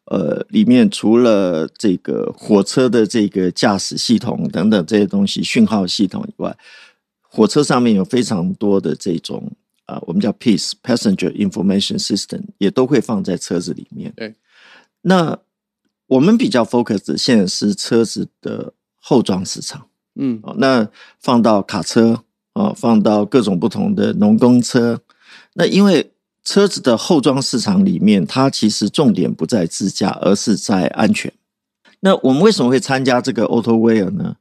[0.06, 6.54] 呃，里面除了这个火车的这个驾驶系统等等这些东西，讯号系统以外，
[7.22, 9.50] 火车上面有非常多的这种
[9.92, 14.12] 啊，我们叫 PIS Passenger Information System，也都会放在车子里面。
[14.16, 14.34] 对，
[15.02, 15.38] 那
[16.06, 19.88] 我们比较 focus 现在是车子的后装市场。
[20.14, 20.88] 嗯，哦，那
[21.20, 25.00] 放到卡车啊，放到各种不同的农工车，
[25.54, 26.08] 那因为。
[26.44, 31.32] 车子的后装市场里面，它其实重点不在自驾，而是在安全。
[32.00, 34.34] 那我们为什么会参加这个 AutoWare 呢？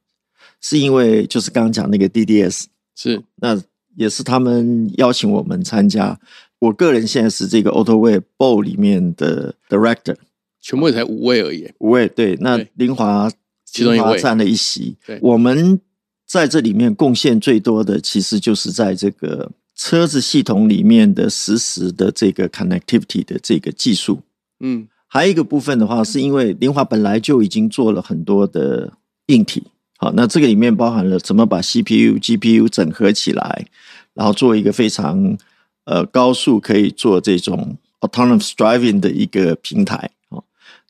[0.60, 2.64] 是因为就是刚刚讲那个 DDS
[2.96, 3.62] 是，那
[3.96, 6.20] 也是他们邀请我们参加。
[6.60, 10.16] 我个人现在是这个 AutoWare Board 里面的 Director，
[10.62, 11.72] 全部才五位而已。
[11.80, 13.32] 五位对，那林华
[13.66, 14.98] 其中一位占了一席。
[15.06, 15.80] 对，我们
[16.26, 19.52] 在这里面贡献最多的，其实就是在这个。
[19.74, 24.20] 车子系统里面的实时的这个 connectivity 的这个技术，
[24.60, 28.94] 嗯，还有一个部分的话，是因为林华本来就已经做了很多的
[29.28, 29.64] 硬体，
[30.02, 33.68] 好，那这个里面包含了怎么把 CPU、GPU 整合起来，
[34.16, 35.38] 然后做一个非常
[35.86, 40.44] 呃高速可以做这种 autonomous driving 的一个平台，哦，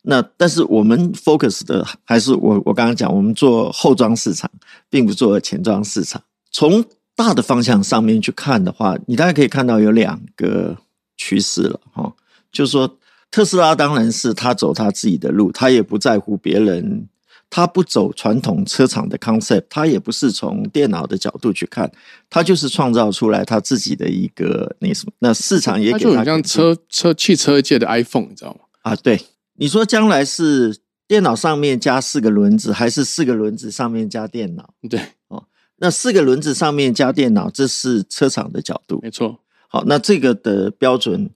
[0.04, 4.50] 那但是我们 focus 的还是我我刚刚讲，我们做后装市场，
[4.88, 6.82] 并不做前装市场，从。
[7.14, 10.74] 大的方向上面去看的话，你大概可以看到有两个
[11.18, 12.10] 趋势了哈。
[12.50, 12.96] 就是说，
[13.30, 17.06] 特斯拉当然是他走他自己的路，他也不在乎别人，
[17.54, 21.92] 他不走传统车厂的 concept，他也不是从电脑的角度去看，
[22.30, 25.12] 他就是创造出来他自己的一个那什么。
[25.18, 28.60] 那市场也给他好像车车汽车界的 iPhone，你知道吗？
[28.80, 29.20] 啊，对，
[29.56, 34.72] 你说将来是电脑上面加四个轮子，还是四个轮子上面加电脑？
[34.88, 34.98] 对。
[35.28, 35.44] 哦
[35.76, 39.40] 那四个轮子上面加电脑，这是车厂的角度，没错。
[39.68, 41.28] 好，那这个的标准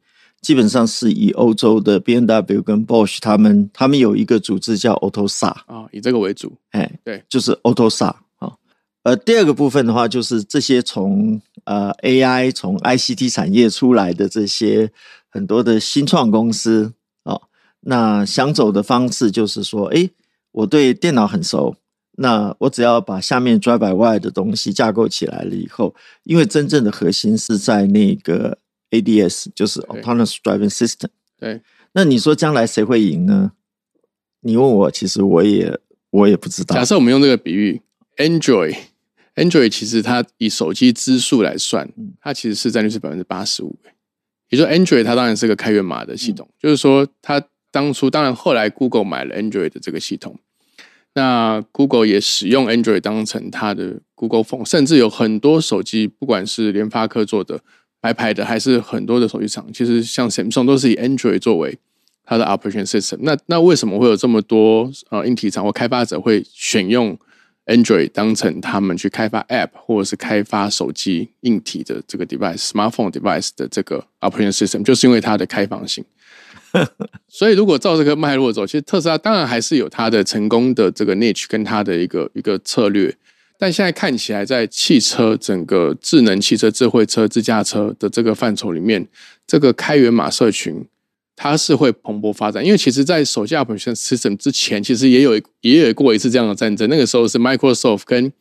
[0.46, 6.56] 基本上是以欧洲的 B N W 跟 Bosch 他们，他们有一个组织叫 AutoSA 啊，以这个为主。
[6.70, 8.54] 哎，对，就是 AutoSA 啊。
[9.02, 14.92] 呃，第二个部分的话，就是这些从呃 A I 从 I C T 产业出来的这些
[15.28, 16.92] 很多的新创公司
[17.24, 17.40] 啊，
[17.80, 20.08] 那想走的方式就是说，哎，
[20.52, 21.74] 我对电脑很熟。
[22.18, 28.58] 那我只要把下面 drive by wire 的东西架构起来了以后，因为真正的核心是在那个
[28.90, 31.08] ADS，就是 autonomous driving system。
[31.38, 31.60] 对。
[31.92, 33.52] 那你说将来谁会赢呢？
[34.40, 35.78] 你问我，其实我也
[36.10, 36.74] 我也不知道。
[36.74, 37.80] 假设我们用这个比喻
[38.18, 43.76] ，Android，Android 其实它以手机支数来算，它其实是占率是百分之八十五。
[44.50, 50.38] 也就 Android 它当然是个开源码的系统，就是说它当初当然后来 Google 买了 Android 的这个系统。
[51.14, 57.60] 那 Google 也使用 Android 当成它的 Google Phone，甚至有很多手机，不管是联发科做的、
[58.06, 61.76] 白牌的，还是很多的手机厂，其实像 Samsung 都是以 Android 作为
[62.24, 63.18] 它的 Operation System。
[63.22, 67.18] 那那为什么会有这么多呃硬体厂或开发者会选用
[67.66, 76.04] Android 当成他们去开发 App 或者是开发手机硬体的这个 device、smartphone device 的这个 Operation System，就是因为它的开放性。
[77.26, 83.12] 所以，如果照这个脉络走，其实特斯拉当然还是有它的成功的这个 niche 跟它的一个一个策略。
[83.58, 89.06] 但现在看起来，在汽车整个智能汽车、智慧车、自驾车的这个范畴里面，
[89.46, 90.86] 这个开源码社群
[91.34, 92.64] 它是会蓬勃发展。
[92.64, 96.88] 因为其实，在手机 operation system 之前，其实也有也有过一次这样的战争。
[96.88, 98.32] 那个时候是 Microsoft 跟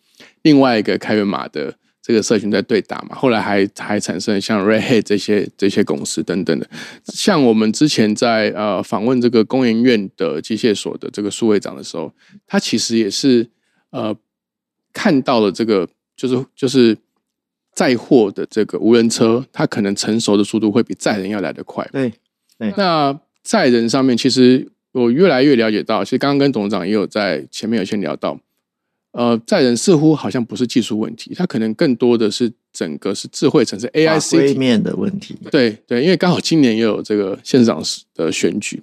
[0.43, 1.75] 另外一个开源码的。
[2.07, 6.69] 这个社群在对打嘛，后来还还产生像 Red Hat 这些这些公司等等的，
[7.05, 12.13] 像我们之前在呃访问这个工研院的机械所的这个数位长的时候，
[12.45, 13.49] 他其实也是
[13.89, 14.15] 呃
[14.95, 15.85] 看到了这个
[16.15, 16.97] 就是就是
[17.73, 21.85] 载货的这个无人车，它可能成熟的速度会比载人要来得快。
[21.91, 22.11] 对
[22.57, 28.39] 对，那载人上面其实我越来越了解到，其实刚刚跟董事长也有在前面有先聊到。
[29.11, 35.37] 呃，载人似乎好像不是技术问题，它可能更多的是整个是智慧城市 AI C 面的问题。
[35.49, 37.81] 对对，因为刚好今年也有这个县长
[38.13, 38.81] 的选举，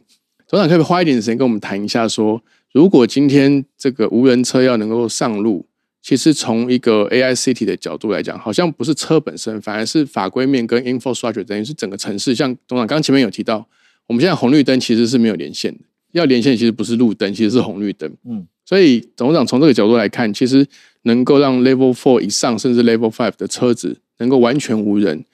[0.48, 2.42] 董事长可以花一点时间跟我们谈一下，说
[2.72, 5.66] 如果今天这个无人车要能够上路，
[6.02, 12.34] 其实从一个 AI City 的角度来讲，好像不是车本身，反而是法规面跟 infrastructure 等于是整个城市。
[12.34, 13.66] 像董事长刚前面有提到，
[14.08, 15.80] 我们现在红绿灯其实是没有连线的，
[16.10, 18.12] 要连线其实不是路灯，其实是红绿灯。
[18.24, 20.66] 嗯，所以董事长从这个角度来看，其实。
[21.04, 25.24] 能够让 Level Four 以上甚至 Level Five 的车子能够完全无人，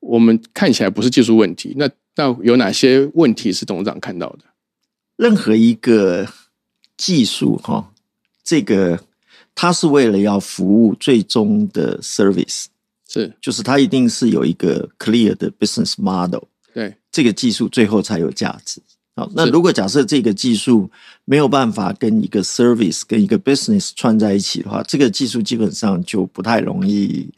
[0.00, 1.74] 我们看起来不是技术问题。
[1.76, 4.38] 那那有哪些问题是董事长看到的？
[5.14, 6.26] 任何一个
[6.96, 7.92] 技术哈，
[8.42, 8.98] 这个
[9.54, 12.66] 它是为了要服务最终的 service，
[13.08, 13.32] 是。
[13.40, 16.42] 就是它一定是有一个 clear 的 business model，
[16.74, 16.94] 对。
[17.10, 18.80] 这个技术最后才有价值。
[19.14, 20.90] 好，那如果假设这个技术
[21.26, 27.28] 没有办法跟一个 service 跟一个 business 串在一起的话，这个技术基本上就不太容易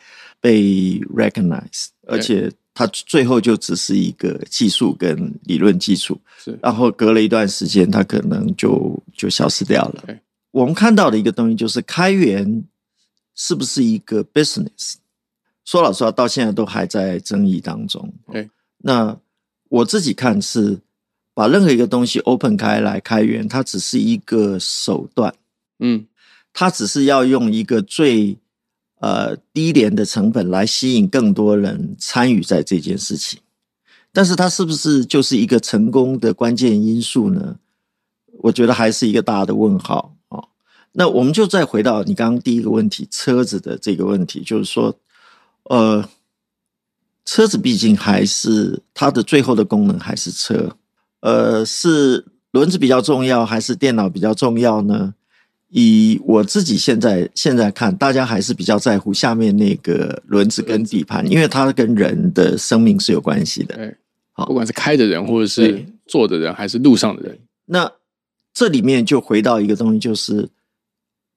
[0.41, 10.05] 被 recognize，而且它最后就只是一个技术跟理论基础，是，然后隔了一段时间，它可能就就消失掉了。
[10.55, 12.65] 我们看到的一个东西就是开源
[13.35, 14.95] 是不是一个 business？
[15.65, 18.13] 说老实话，到现在都还在争议当中。
[18.31, 18.49] 对，
[18.79, 19.17] 那
[19.69, 20.81] 我自己看是。
[21.37, 25.35] 把任何一个东西 open 开来开源，它只是一个手段，
[25.81, 26.07] 嗯，
[26.53, 28.39] 它只是要用一个最
[29.01, 33.41] 呃低廉的成本来吸引更多人参与在这件事情。
[34.13, 37.59] 但是它是不是就是一个成功的关键因素呢？
[38.39, 40.14] 我觉得还是一个大的问号啊。
[40.97, 44.97] 那我们就再回到你刚刚第一个问题，车子的这个问题，就是说，
[45.65, 46.09] 呃，
[47.25, 50.77] 车子毕竟还是它的最后的功能还是车。
[51.21, 55.15] 呃，是轮子比较重要，还是电脑比较重要呢？
[55.71, 63.75] 以我自己现在现在看，大家还是比较在乎下面那个轮子跟底盘，因为它跟人的生命是有关系的。
[63.75, 63.97] 对，
[64.33, 67.91] 好，不管是开的人，或者是坐的人，还是路上的人，那
[68.53, 70.49] 这里面就回到一个东西，就是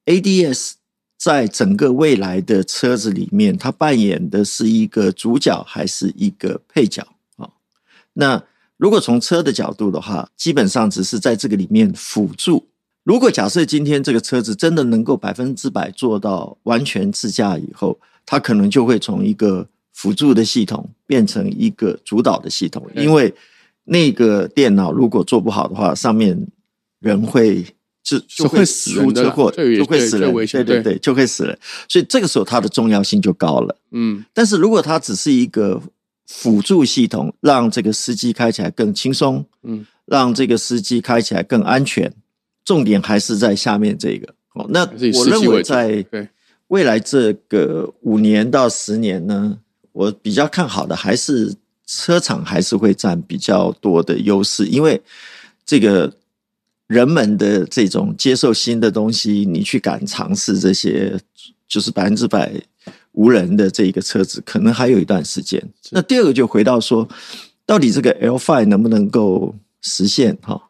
[0.08, 0.72] ADS
[1.18, 7.06] 在整个未来的车子里面，它扮演的是一个主角，还是一个配角
[7.36, 7.50] 啊？
[8.14, 8.44] 那
[8.78, 12.68] 如果从车的角度的话，基本上只是在这个里面辅助。
[13.04, 22.86] 如果假设今天这个车子真的能够百分之百做到完全自驾以后，它可能就会从一个辅助的系统变成一个主导的系统。
[22.96, 23.34] 因为
[23.86, 26.48] 那个电脑如果做不好的话，上面
[27.00, 27.66] 人会
[28.08, 30.34] 就就会出车祸，就会死人。
[30.34, 31.60] 对对对，就会死人。
[31.90, 33.76] 所以这个时候它的重要性就高了。
[33.92, 35.82] 嗯，但是如果它只是一个。
[36.30, 42.14] 辅助系统让这个司机开起来更轻松，嗯，让这个司机开起来更安全。
[42.66, 44.34] 重点还是在下面这个。
[44.54, 44.86] 哦，那
[45.18, 46.06] 我认为在
[46.68, 49.58] 未来这个五年到十年呢，
[49.94, 51.56] 我比较看好的还是
[51.86, 55.02] 车厂还是会占比较多的优势，因为
[55.66, 56.14] 这个
[56.88, 61.20] 人们的这种接受新的东西，你去敢尝试这些，
[61.68, 62.52] 就是百分之百。
[63.14, 65.60] 无人的这一个车子可能还有一段时间。
[65.90, 67.10] 那第二个就回到说，
[67.66, 70.38] 到底这个 L five 能不能够实现？
[70.44, 70.70] 哈，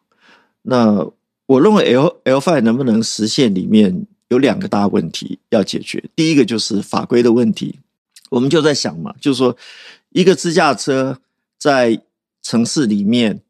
[0.62, 1.06] 那
[1.44, 6.02] 我认为 L L five 能不能实现里面有两个大问题要解决。
[6.16, 7.80] 第一个就是法规的问题。
[8.30, 9.54] 我们就在想嘛，就是说
[10.08, 11.20] 一个自驾车
[11.58, 12.00] 在
[12.42, 13.42] 城市里面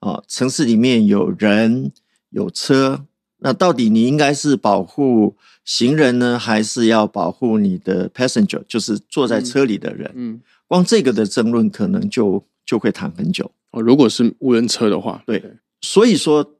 [0.00, 1.92] 啊，城市里面有人
[2.30, 3.04] 有车。
[3.38, 10.10] 那到底你应该是保护行人呢，还是要保护你的 passenger，就是坐在车里的人？
[10.14, 13.52] 嗯，光这个的争论可能就就会谈很久。
[13.72, 15.58] 哦，如果是无人车的话，对。
[15.82, 16.54] 所以说，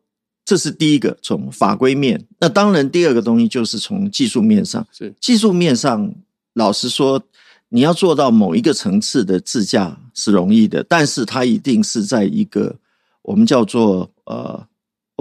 [0.45, 2.27] 这是第一个从法规面。
[2.41, 4.87] 那当然，第二个东西就是从技术面上。
[4.93, 6.15] 是技术面上，
[6.53, 7.23] 老实说，
[7.71, 12.77] 你要做到某一个层次的自驾是容易的，但是它一定是在一个
[13.23, 14.67] 我们叫做呃。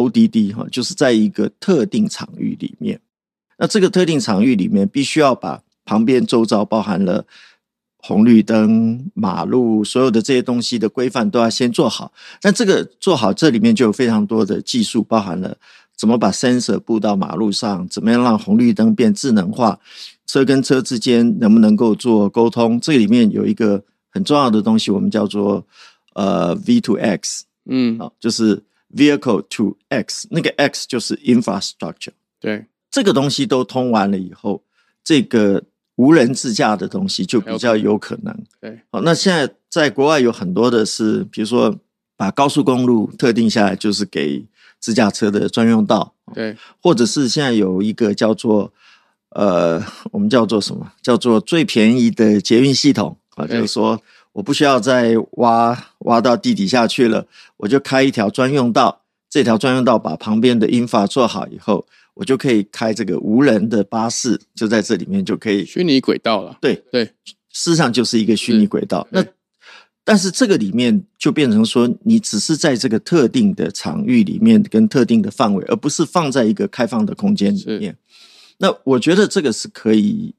[0.06, 0.53] O.D.D.
[0.53, 2.99] 哈，就是在一个特定场域里面，
[3.58, 7.26] 那这个特定场域里面，必须要把旁边周遭包含了
[7.97, 12.14] 红绿灯、马路所有的这些东西的规范都要先做好。
[12.39, 15.58] 但这个做好，这里面就有非常多的技术，包含了
[15.97, 19.80] 怎么把 sensor 布到马路上，怎么样让红绿灯变智能化，
[20.28, 22.80] 车跟车之间能不能够做沟通？
[22.80, 25.66] 这里面有一个很重要的东西，我们叫做
[26.14, 28.64] 呃 V to X，嗯，好，就是。
[28.94, 32.14] Vehicle to X，那个 X 就是 infrastructure。
[32.40, 34.64] 对，这个东西都通完了以后，
[35.04, 35.64] 这个
[35.96, 38.38] 无人自驾的东西就比较有可能。
[38.60, 41.80] 对，好，那现在在国外有很多的是，比如说
[42.16, 44.46] 把高速公路特定下来，就是给
[44.80, 46.14] 自驾车的专用道。
[46.34, 48.74] 对，或者是现在有一个叫做
[49.30, 50.94] 呃，我们叫做什么？
[51.02, 54.02] 叫做最便宜的捷运系统啊，就是说
[54.36, 57.26] 我不需要再挖挖到地底下去了，
[57.56, 66.58] 我就开一条专用道，这条专用道把旁边的英法做好以后，我就可以开这个无人的巴士，就在这里面就可以虚拟轨道了。
[66.60, 67.06] 对对，
[67.50, 69.08] 事实上就是一个虚拟轨道。
[69.10, 69.26] 那
[70.04, 77.96] 但是这个里面就变成说，你只是在这个特定的场域里面跟特定的范围，而不是放在一个开放的空间里面。
[78.58, 80.36] 那我觉得这个是可以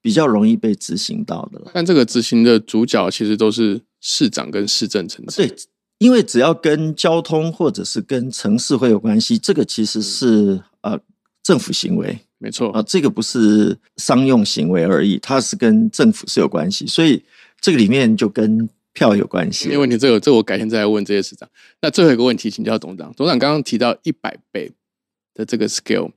[0.00, 1.70] 比较容易被执行到的了。
[1.74, 5.46] 但这个执行的主角其实都是市长跟市政层次。
[5.46, 5.56] 对，
[5.98, 10.98] 因为只要跟交通或者是跟城市会有关系，这个其实是呃
[11.42, 17.22] 政府行为，没错啊，这个不是商用行为而已，它是跟政府是有关系，所以
[17.60, 19.68] 这个里面就跟票有关系。
[19.68, 21.48] 没问题，这个这我改天再来问这些市长。
[21.82, 23.12] 那最后一个问题，请教董事长。
[23.16, 24.70] 董事长刚刚提到一百倍
[25.34, 26.12] 的这个 scale。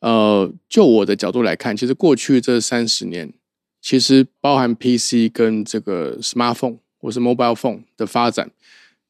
[0.00, 3.32] 呃，就我的角度来看，其实过去这三十年，
[3.80, 8.50] 其实包含 PC 跟这个 smartphone 或是 mobile phone 的发展，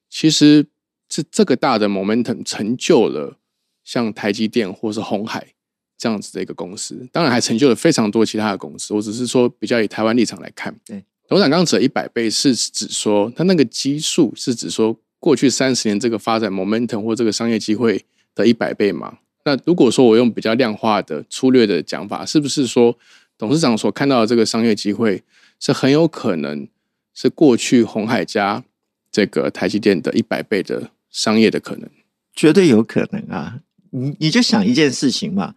[0.08, 0.66] 其实
[1.08, 3.36] 是这个大的 momentum 成就了
[3.84, 5.54] 像台积电或是红海
[5.96, 8.92] 这样子的一个公司，当然还成就了非常多其他的公司。
[8.94, 19.18] 我只是说比较以台湾立场来看，对，董事长刚刚指一百倍是指说，它那个基数是指说过去三十年这个发展 momentum 或这个商业机会的一百倍吗？
[19.50, 22.96] 那如果说我用比较量化的粗略的讲法，是不是说
[23.36, 25.24] 董事长所看到的这个商业机会
[25.58, 26.68] 是很有可能
[27.12, 28.62] 是过去红海加
[29.10, 31.90] 这个台积电的一百倍的商业的可能？
[32.32, 33.58] 绝对有可能啊！
[33.90, 35.54] 你你就想一件事情嘛，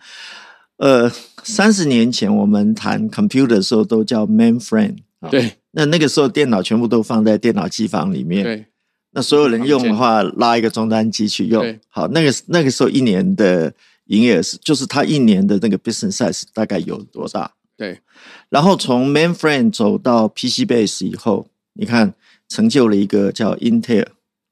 [0.78, 1.08] 呃，
[1.44, 4.98] 三十年前我们谈 computer 的时候都叫 mainframe，
[5.30, 8.66] 对，那那个时候电脑全部都放在电脑机房里面，对。
[9.16, 11.64] 那所有人用的话，拉一个终端机去用。
[11.88, 13.72] 好，那个那个时候一年的
[14.06, 17.52] 营业额是，就是它一年的那个 business size 大概有多大？
[17.78, 18.00] 对。
[18.50, 22.14] 然后从 mainframe 走到 PC base 以后，你看
[22.50, 24.08] 成就了一个叫 Intel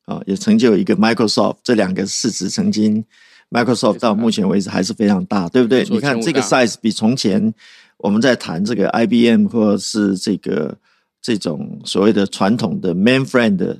[0.06, 3.04] 啊，也成就一个 Microsoft，这两个市值曾经
[3.50, 5.84] Microsoft 到目前为止还是非常大，对不对？
[5.90, 7.52] 你看这个 size 比从前
[7.98, 10.78] 我们在谈这个 IBM 或者是这个
[11.20, 13.80] 这种所谓的传统的 mainframe 的。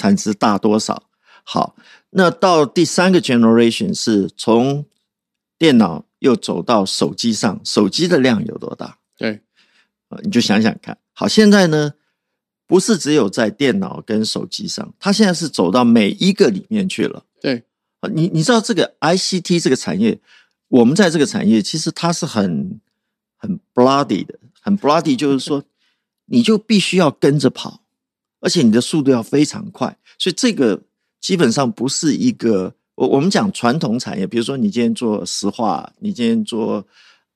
[0.00, 1.10] 产值大多少？
[1.44, 1.74] 好，
[2.10, 4.86] 那到第三个 generation 是从
[5.58, 8.98] 电脑又走到手机上，手机的量有多大？
[9.18, 9.42] 对，
[10.08, 10.96] 啊，你就想想看。
[11.12, 11.94] 好，现在呢，
[12.66, 17.24] 不是只有在电脑跟手机上，它现在是走到每一个里面去了。
[17.40, 17.64] 对，
[18.00, 20.18] 啊，你你知道这个 ICT 这个产业，
[20.68, 22.80] 我们在这个产业其实它是很
[23.36, 25.64] 很 bloody 的，很 bloody，就是说
[26.26, 27.82] 你就必须要跟着跑。
[28.40, 30.82] 而且你的速度要非常快，所以这个
[31.20, 36.84] 基本上不是一个我我们讲传统产业，比如说你今天做石化，你今天做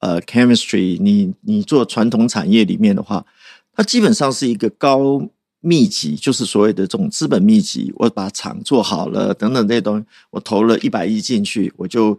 [0.00, 3.24] 呃 chemistry，你你做传统产业里面的话，
[3.72, 5.28] 它基本上是一个高
[5.60, 7.92] 密集，就是所谓的这种资本密集。
[7.96, 12.18] 我把厂做好了，等等这些东西，我投了一百亿进去，我就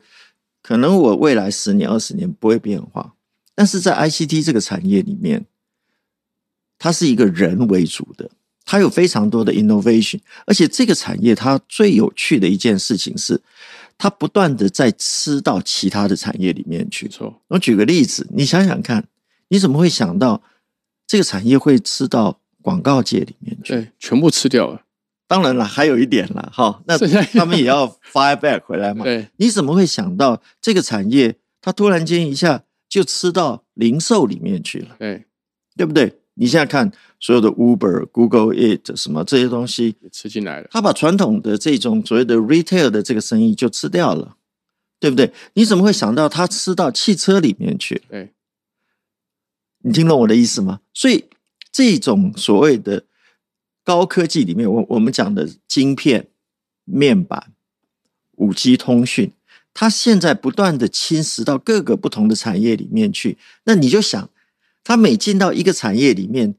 [0.61, 3.13] 可能我未来十年、二十年不会变化。
[3.53, 5.45] 但是在 ICT 这个产业里面，
[6.77, 8.29] 它是一个人为主的。
[8.65, 13.39] 它有非常多的 innovation，而且这个产业它最有趣的一件事情是，
[13.97, 17.07] 它不断的在吃到其他的产业里面去。
[17.07, 19.07] 错，我举个例子，你想想看，
[19.49, 20.41] 你怎么会想到
[21.05, 23.73] 这个产业会吃到广告界里面去？
[23.73, 24.81] 对，全部吃掉了。
[25.27, 29.03] 当然了，还有一点了，哈，那他们也要 fire back 回来嘛。
[29.03, 34.95] 对，你怎么会想到这个产业它突然间一下就吃到零售里面去了？
[34.99, 35.25] 对，
[35.77, 36.19] 对不对？
[36.37, 44.35] 你现在看所有的 Uber、Google It 什么这些东西吃进来了，他把传统的这种所谓的 retail 的这个生意就吃掉了，
[44.99, 45.31] 对不对？
[45.53, 48.01] 你怎么会想到他吃到汽车里面去？
[48.09, 48.33] 对，
[49.79, 50.81] 你听懂我的意思吗？
[50.93, 51.23] 所以
[51.71, 53.05] 这种所谓的
[53.85, 56.27] 高科技里面，我我们讲的晶片、
[56.83, 57.53] 面板、
[58.33, 59.31] 五 G 通讯，
[59.73, 64.29] 它现在不断的侵蚀到各个不同的产业里面去，那你就想。
[64.85, 66.55] 它每进到一个产业里面，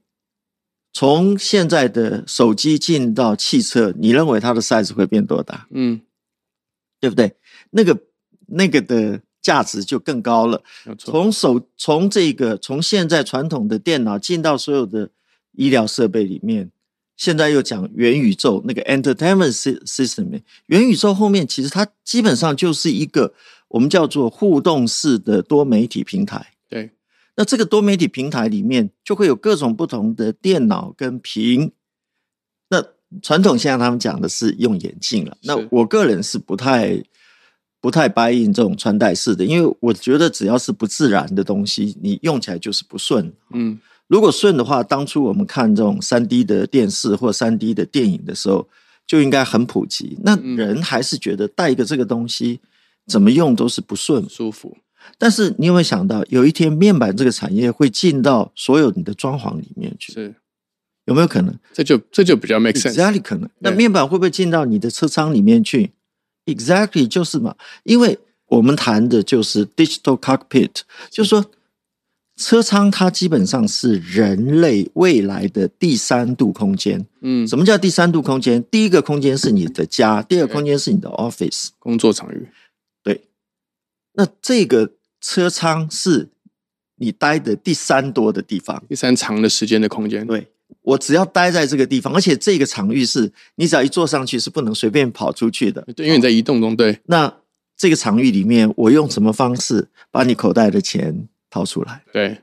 [0.93, 5.68] 从现在的手机进到汽车，你认为它的 size 会变多大？
[5.70, 6.01] 嗯，
[7.01, 7.37] 对不对？
[7.70, 7.97] 那个
[8.47, 10.64] 那个的价值就更高了。
[10.99, 15.11] 从手从这个从现在传统的电脑进到所有的
[15.53, 16.72] 医疗设备里面，
[17.16, 19.53] 现在又讲元宇宙那个 entertainment
[19.85, 23.33] system，元宇宙后面其实它基本上就是一个
[23.68, 26.55] 我们叫做互动式的多媒体平台。
[27.37, 31.72] 那这个多媒体平台里面就会有各种不同的电脑跟屏。
[32.68, 32.82] 那
[33.22, 35.37] 传统现在他们讲的是用眼镜了。
[35.43, 37.03] 那我个人是不太
[37.80, 43.32] 不太 buy in 这种穿戴式的，因为我觉得只要是不自然的东西，你用起来就是不顺。
[43.51, 43.78] 嗯，
[44.09, 48.66] 如果顺的话，当初我们看这种三 D 的电视或三 D 的电影的时候，
[49.07, 50.18] 就应该很普及。
[50.22, 52.61] 那人还是觉得带一个这个东西，
[53.07, 54.76] 怎么用都是不顺舒服。
[55.18, 60.12] 但是你有没有想到，有一天面板这个产业会进到所有你的装潢里面去？
[60.12, 60.34] 是
[61.07, 61.57] 有没有可能？
[61.72, 62.94] 这就这就比较 make sense。
[62.94, 63.48] Exactly 可能。
[63.61, 65.92] 那面板会不会进到你的车舱里面去
[66.46, 67.54] ？Exactly 就是嘛，
[67.84, 71.44] 因为我们谈的就是 digital cockpit，就是说
[72.36, 77.07] 车舱它基本上是人类未来的第三度空间。
[77.20, 78.62] 嗯，什么叫第三度空间？
[78.64, 82.48] 第一个空间是你的家，第二个空间是你的 office 工作场域。
[83.04, 83.28] 对，
[84.14, 84.92] 那这个
[85.27, 86.29] 车舱是
[86.99, 90.24] 你待的第三多的地方，第三长的时间的空间。
[90.24, 90.47] 对。
[90.83, 95.85] 我只要待在这个地方，而且这个场域是你只要一坐上去是不能随便跑出去的。
[95.97, 96.77] 对，因为你在移动中。
[96.77, 97.33] 对，那
[97.77, 102.03] 这个场域里面，我用什么方式把你口袋的钱掏出来？
[102.12, 102.39] 对，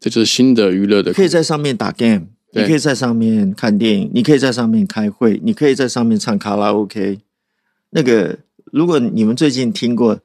[0.00, 1.12] 这就是新的娱乐的。
[1.12, 7.18] 可以在上面打 game，你可以在上面看电影，你可以在上面开会，你可以在上面唱卡拉 OK。
[7.90, 8.38] 那个，
[8.72, 10.18] 如果你们最近听过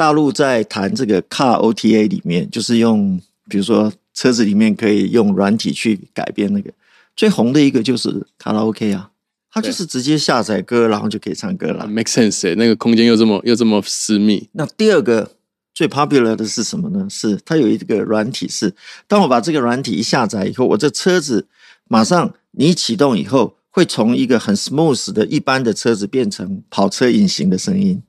[0.00, 3.20] 大陆在谈这个 Car OTA 里面，就是用
[3.50, 6.72] 比如说车子里面可以用软体去改变那个。
[7.14, 9.10] 最红的一个就是卡拉 OK 啊，
[9.52, 14.48] 它就是直接下载歌，然后就可以唱歌了，make sense 那个空间又这么又这么私密。
[14.52, 15.32] 那第二个
[15.74, 17.06] 最 popular 的是什么呢？
[17.10, 18.72] 是它有一个软体，是
[19.06, 21.46] 当我把这个软体一下载以后，我这车子
[21.88, 28.02] 马上你启动以后，会从一个很 smooth 的一般的车子变成跑车隐形的声音。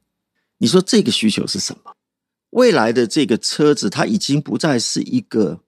[0.62, 1.96] 你说这个需求是什么？
[2.52, 5.60] 未来的这个车子它已经不再是一个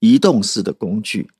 [0.00, 1.30] 移动式的工具。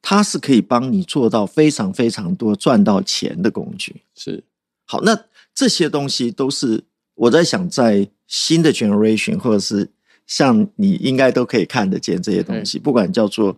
[0.00, 4.02] 它是可以帮你做到非常非常多赚到钱的工具。
[4.14, 4.44] 是，
[4.84, 5.18] 好，那
[5.54, 6.84] 这些东西都是
[7.14, 9.90] 我在想，在新的 generation 或者是
[10.26, 13.56] 像你应该都可以看得见这些东西，不管叫做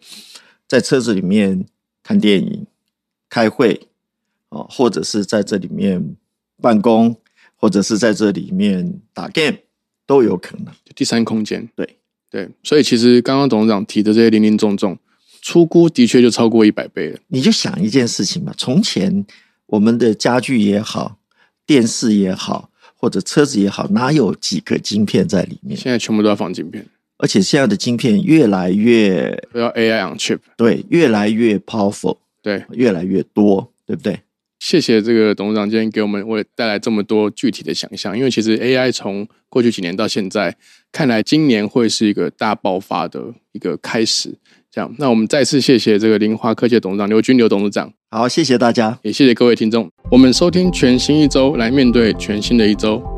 [0.69, 1.67] 在车子里面
[2.05, 2.65] 看电影、
[3.29, 3.89] 开会，
[4.51, 6.17] 哦，或者是在这里面
[6.63, 7.21] 办公，
[7.57, 9.57] 或者是在这里面打 game，
[10.07, 10.67] 都有可能。
[10.95, 11.97] 第三空间，对
[12.31, 14.97] 对，所以其实刚刚董事长提的这些零零总总。
[15.43, 17.19] 出估的确就超过一百倍了。
[17.29, 19.25] 你就想一件事情吧，从前
[19.67, 21.19] 我们的家具也好，
[21.65, 25.77] 电视也好，或者车子也好，哪有几个晶片在里面？
[25.77, 26.85] 现在全部都要放晶片，
[27.19, 34.19] 而且现在的晶片越来越都要 AI on chip，对，越来越 powerful，对，越来越多，对不对？
[34.69, 40.57] 谢谢这个董事长今天给我们为带来这么多具体的想象，因为其实 AI 从过去几年到现在，
[40.91, 44.37] 看来今年会是一个大爆发的一个开始。
[44.69, 47.93] 这样，那我们再次谢谢这个林华科技董事长刘军刘董事长。
[48.11, 49.89] 好，谢谢大家，也谢谢各位听众。
[50.11, 53.16] 我们收听全新一周，来面对全新的一周。